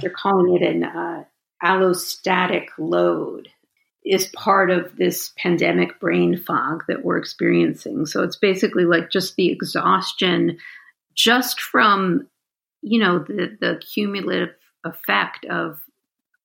they're 0.00 0.10
calling 0.10 0.54
it 0.54 0.62
an 0.62 0.84
uh, 0.84 1.24
allostatic 1.64 2.68
load 2.78 3.48
is 4.08 4.26
part 4.28 4.70
of 4.70 4.96
this 4.96 5.32
pandemic 5.36 6.00
brain 6.00 6.36
fog 6.36 6.84
that 6.88 7.04
we're 7.04 7.18
experiencing. 7.18 8.06
So 8.06 8.22
it's 8.22 8.36
basically 8.36 8.86
like 8.86 9.10
just 9.10 9.36
the 9.36 9.50
exhaustion 9.50 10.58
just 11.14 11.60
from 11.60 12.26
you 12.80 13.00
know 13.00 13.18
the 13.18 13.56
the 13.60 13.80
cumulative 13.92 14.54
effect 14.84 15.44
of 15.46 15.80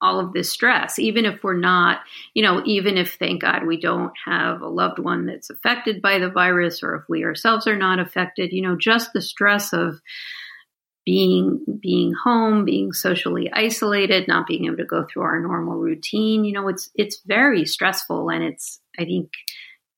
all 0.02 0.20
of 0.20 0.34
this 0.34 0.52
stress, 0.52 1.00
even 1.00 1.24
if 1.24 1.42
we're 1.46 1.54
not, 1.54 2.02
you 2.34 2.44
know, 2.44 2.62
even 2.66 2.98
if 2.98 3.14
thank 3.14 3.42
God 3.42 3.66
we 3.66 3.80
don't 3.80 4.12
have 4.26 4.62
a 4.62 4.68
loved 4.68 5.00
one 5.00 5.26
that's 5.26 5.50
affected 5.50 6.02
by 6.02 6.20
the 6.20 6.30
virus 6.30 6.84
or 6.84 6.96
if 6.96 7.04
we 7.08 7.24
ourselves 7.24 7.68
are 7.68 7.78
not 7.78 8.00
affected, 8.00 8.52
you 8.52 8.62
know, 8.62 8.76
just 8.76 9.14
the 9.14 9.22
stress 9.22 9.72
of 9.72 10.02
being 11.06 11.64
being 11.82 12.14
home, 12.14 12.66
being 12.66 12.94
socially 12.94 13.52
isolated, 13.52 14.28
not 14.28 14.48
being 14.48 14.66
able 14.66 14.78
to 14.78 14.86
go 14.86 15.06
through 15.06 15.24
our 15.24 15.40
normal 15.40 15.76
routine, 15.76 16.46
you 16.46 16.54
know, 16.54 16.68
it's 16.68 16.90
it's 16.96 17.22
very 17.26 17.66
stressful 17.66 18.30
and 18.30 18.44
it's 18.44 18.80
I 18.98 19.06
think 19.06 19.32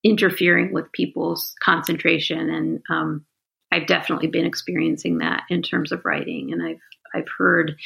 interfering 0.04 0.72
with 0.72 0.92
people's 0.92 1.54
concentration 1.62 2.50
and 2.50 2.82
um, 2.90 3.26
I've 3.72 3.88
definitely 3.88 4.28
been 4.28 4.46
experiencing 4.46 5.20
that 5.20 5.44
in 5.50 5.62
terms 5.62 5.92
of 5.92 6.06
writing 6.06 6.54
and 6.54 6.64
I've 6.64 6.82
I've 7.14 7.28
heard 7.38 7.78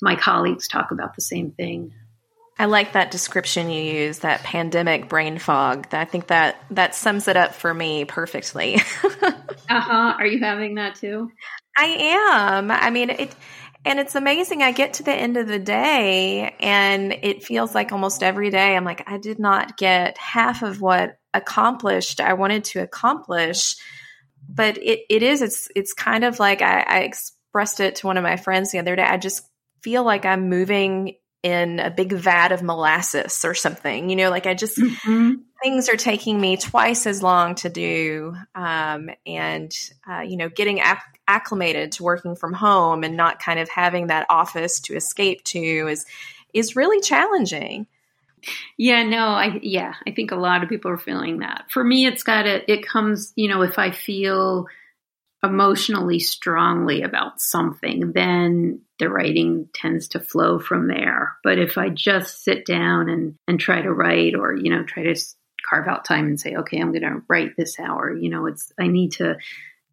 my 0.00 0.16
colleagues 0.16 0.68
talk 0.68 0.90
about 0.90 1.14
the 1.14 1.22
same 1.22 1.50
thing. 1.50 1.92
I 2.60 2.64
like 2.64 2.92
that 2.92 3.12
description 3.12 3.70
you 3.70 3.80
use, 3.80 4.20
that 4.20 4.42
pandemic 4.42 5.08
brain 5.08 5.38
fog. 5.38 5.86
I 5.92 6.04
think 6.04 6.26
that 6.26 6.60
that 6.72 6.94
sums 6.94 7.28
it 7.28 7.36
up 7.36 7.54
for 7.54 7.72
me 7.72 8.04
perfectly. 8.04 8.76
uh-huh. 9.04 10.14
Are 10.18 10.26
you 10.26 10.40
having 10.40 10.74
that 10.74 10.96
too? 10.96 11.30
I 11.78 12.56
am. 12.56 12.72
I 12.72 12.90
mean, 12.90 13.10
it 13.10 13.34
and 13.84 14.00
it's 14.00 14.16
amazing. 14.16 14.62
I 14.62 14.72
get 14.72 14.94
to 14.94 15.04
the 15.04 15.14
end 15.14 15.36
of 15.36 15.46
the 15.46 15.60
day 15.60 16.54
and 16.58 17.12
it 17.12 17.44
feels 17.44 17.74
like 17.74 17.92
almost 17.92 18.24
every 18.24 18.50
day 18.50 18.76
I'm 18.76 18.84
like, 18.84 19.08
I 19.08 19.18
did 19.18 19.38
not 19.38 19.76
get 19.76 20.18
half 20.18 20.62
of 20.62 20.80
what 20.80 21.18
accomplished 21.32 22.20
I 22.20 22.32
wanted 22.32 22.64
to 22.64 22.82
accomplish. 22.82 23.76
But 24.48 24.78
it, 24.78 25.00
it 25.08 25.22
is, 25.22 25.40
it's, 25.40 25.68
it's 25.76 25.92
kind 25.92 26.24
of 26.24 26.40
like 26.40 26.60
I, 26.60 26.80
I 26.80 26.98
expressed 27.00 27.78
it 27.78 27.96
to 27.96 28.08
one 28.08 28.16
of 28.16 28.24
my 28.24 28.36
friends 28.36 28.72
the 28.72 28.80
other 28.80 28.96
day. 28.96 29.02
I 29.02 29.16
just 29.16 29.48
feel 29.82 30.02
like 30.02 30.24
I'm 30.24 30.48
moving 30.48 31.14
in 31.42 31.78
a 31.78 31.90
big 31.90 32.12
vat 32.12 32.52
of 32.52 32.62
molasses 32.62 33.44
or 33.44 33.54
something. 33.54 34.10
You 34.10 34.16
know, 34.16 34.30
like 34.30 34.46
I 34.46 34.54
just 34.54 34.76
mm-hmm. 34.76 35.34
things 35.62 35.88
are 35.88 35.96
taking 35.96 36.40
me 36.40 36.56
twice 36.56 37.06
as 37.06 37.22
long 37.22 37.54
to 37.56 37.68
do, 37.68 38.34
um, 38.54 39.10
and 39.26 39.72
uh, 40.10 40.20
you 40.20 40.36
know, 40.36 40.48
getting 40.48 40.78
ac- 40.78 40.98
acclimated 41.28 41.92
to 41.92 42.02
working 42.02 42.34
from 42.34 42.52
home 42.52 43.04
and 43.04 43.16
not 43.16 43.40
kind 43.40 43.60
of 43.60 43.68
having 43.68 44.08
that 44.08 44.26
office 44.28 44.80
to 44.80 44.96
escape 44.96 45.44
to 45.44 45.58
is 45.58 46.04
is 46.52 46.74
really 46.74 47.00
challenging. 47.00 47.86
Yeah, 48.76 49.02
no, 49.02 49.26
I 49.26 49.60
yeah, 49.62 49.94
I 50.06 50.12
think 50.12 50.32
a 50.32 50.36
lot 50.36 50.62
of 50.62 50.68
people 50.68 50.90
are 50.90 50.98
feeling 50.98 51.38
that. 51.38 51.66
For 51.70 51.84
me, 51.84 52.06
it's 52.06 52.22
got 52.22 52.42
to 52.42 52.72
it 52.72 52.86
comes, 52.86 53.32
you 53.36 53.48
know, 53.48 53.62
if 53.62 53.78
I 53.78 53.90
feel 53.90 54.66
emotionally 55.42 56.18
strongly 56.18 57.02
about 57.02 57.40
something, 57.40 58.12
then 58.12 58.80
the 58.98 59.08
writing 59.08 59.68
tends 59.72 60.08
to 60.08 60.20
flow 60.20 60.58
from 60.58 60.88
there. 60.88 61.36
But 61.44 61.58
if 61.58 61.78
I 61.78 61.90
just 61.90 62.42
sit 62.42 62.66
down 62.66 63.08
and, 63.08 63.36
and 63.46 63.60
try 63.60 63.80
to 63.80 63.92
write 63.92 64.34
or, 64.34 64.54
you 64.56 64.70
know, 64.70 64.82
try 64.82 65.04
to 65.04 65.14
carve 65.68 65.86
out 65.86 66.04
time 66.04 66.26
and 66.26 66.40
say, 66.40 66.56
okay, 66.56 66.80
I'm 66.80 66.90
going 66.90 67.02
to 67.02 67.22
write 67.28 67.56
this 67.56 67.78
hour, 67.78 68.12
you 68.12 68.30
know, 68.30 68.46
it's, 68.46 68.72
I 68.80 68.88
need 68.88 69.12
to, 69.12 69.36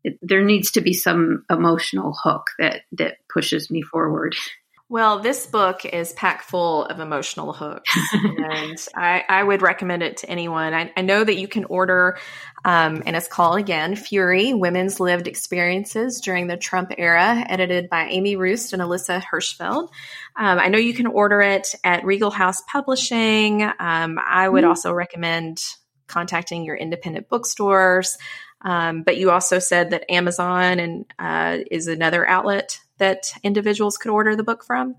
it, 0.05 0.19
there 0.21 0.43
needs 0.43 0.71
to 0.71 0.81
be 0.81 0.93
some 0.93 1.43
emotional 1.49 2.15
hook 2.23 2.47
that, 2.59 2.81
that 2.93 3.17
pushes 3.27 3.71
me 3.71 3.81
forward. 3.81 4.35
Well, 4.87 5.19
this 5.19 5.47
book 5.47 5.83
is 5.83 6.13
packed 6.13 6.43
full 6.43 6.85
of 6.85 6.99
emotional 6.99 7.53
hooks, 7.53 7.89
and 8.13 8.77
I, 8.95 9.23
I, 9.27 9.41
would 9.41 9.63
recommend 9.63 10.03
it 10.03 10.17
to 10.17 10.29
anyone. 10.29 10.75
I, 10.75 10.91
I 10.95 11.01
know 11.01 11.23
that 11.23 11.37
you 11.37 11.47
can 11.47 11.65
order, 11.65 12.19
um, 12.63 13.01
and 13.03 13.15
it's 13.15 13.27
called 13.27 13.57
again 13.57 13.95
Fury 13.95 14.53
Women's 14.53 14.99
Lived 14.99 15.27
Experiences 15.27 16.21
During 16.23 16.45
the 16.45 16.55
Trump 16.55 16.93
Era, 16.99 17.43
edited 17.49 17.89
by 17.89 18.09
Amy 18.09 18.35
Roost 18.35 18.73
and 18.73 18.81
Alyssa 18.81 19.23
Hirschfeld. 19.23 19.89
Um, 20.37 20.59
I 20.59 20.67
know 20.67 20.77
you 20.77 20.93
can 20.93 21.07
order 21.07 21.41
it 21.41 21.73
at 21.83 22.05
Regal 22.05 22.29
House 22.29 22.61
Publishing. 22.71 23.63
Um, 23.63 24.19
I 24.23 24.47
would 24.47 24.61
mm-hmm. 24.61 24.69
also 24.69 24.93
recommend 24.93 25.63
contacting 26.07 26.63
your 26.63 26.75
independent 26.75 27.27
bookstores. 27.27 28.19
Um, 28.61 29.03
but 29.03 29.17
you 29.17 29.31
also 29.31 29.59
said 29.59 29.91
that 29.91 30.09
Amazon 30.11 30.79
and 30.79 31.05
uh, 31.19 31.63
is 31.69 31.87
another 31.87 32.27
outlet 32.27 32.79
that 32.97 33.31
individuals 33.43 33.97
could 33.97 34.11
order 34.11 34.35
the 34.35 34.43
book 34.43 34.63
from? 34.63 34.95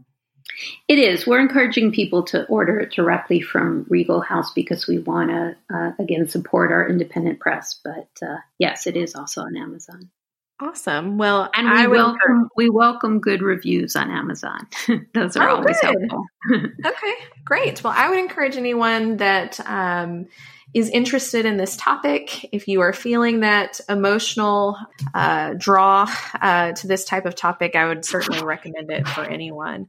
It 0.89 0.99
is. 0.99 1.27
We're 1.27 1.41
encouraging 1.41 1.93
people 1.93 2.23
to 2.25 2.47
order 2.47 2.79
it 2.79 2.93
directly 2.93 3.41
from 3.41 3.85
Regal 3.89 4.21
House 4.21 4.53
because 4.53 4.87
we 4.87 4.99
want 4.99 5.31
to, 5.31 5.57
uh, 5.75 5.93
again, 5.99 6.29
support 6.29 6.73
our 6.73 6.89
independent 6.89 7.41
press. 7.41 7.79
But 7.85 8.09
uh, 8.23 8.39
yes, 8.59 8.87
it 8.87 8.97
is 8.97 9.15
also 9.15 9.43
on 9.43 9.57
Amazon. 9.57 10.11
Awesome. 10.59 11.19
Well, 11.19 11.51
and 11.55 11.69
we 11.69 11.87
welcome 11.87 12.49
we 12.57 12.71
welcome 12.71 13.21
good 13.21 13.43
reviews 13.43 13.95
on 13.95 14.11
Amazon. 14.11 14.67
Those 15.15 15.37
are 15.37 15.51
oh, 15.51 15.57
always 15.57 15.79
good. 15.81 15.97
helpful. 16.11 16.25
okay, 16.87 17.15
great. 17.45 17.85
Well, 17.85 17.93
I 17.95 18.09
would 18.09 18.19
encourage 18.19 18.57
anyone 18.57 19.19
that 19.19 19.61
um, 19.69 20.29
is 20.77 20.91
interested 20.91 21.47
in 21.47 21.57
this 21.57 21.75
topic, 21.75 22.51
if 22.53 22.69
you 22.69 22.83
are 22.83 22.93
feeling 22.93 23.41
that 23.41 23.81
emotional 23.89 24.77
uh, 25.15 25.55
draw 25.57 26.07
uh, 26.39 26.73
to 26.73 26.87
this 26.87 27.07
type 27.07 27.25
of 27.25 27.35
topic, 27.35 27.75
I 27.75 27.87
would 27.87 28.05
certainly 28.05 28.45
recommend 28.45 28.91
it 28.91 29.09
for 29.09 29.23
anyone. 29.23 29.87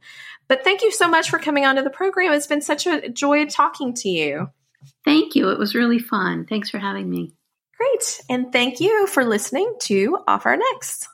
But 0.48 0.64
thank 0.64 0.80
you 0.80 0.90
so 0.90 1.06
much 1.06 1.28
for 1.28 1.38
coming 1.38 1.66
onto 1.66 1.82
the 1.82 1.90
program. 1.90 2.32
It's 2.32 2.46
been 2.46 2.62
such 2.62 2.86
a 2.86 3.10
joy 3.10 3.44
talking 3.44 3.92
to 3.96 4.08
you. 4.08 4.46
Thank 5.04 5.34
you. 5.34 5.50
It 5.50 5.58
was 5.58 5.74
really 5.74 5.98
fun. 5.98 6.46
Thanks 6.46 6.70
for 6.70 6.78
having 6.78 7.10
me. 7.10 7.34
Great. 7.76 8.22
And 8.30 8.50
thank 8.50 8.80
you 8.80 9.06
for 9.08 9.26
listening 9.26 9.70
to 9.82 10.18
Off 10.26 10.46
Our 10.46 10.56
Necks. 10.56 11.08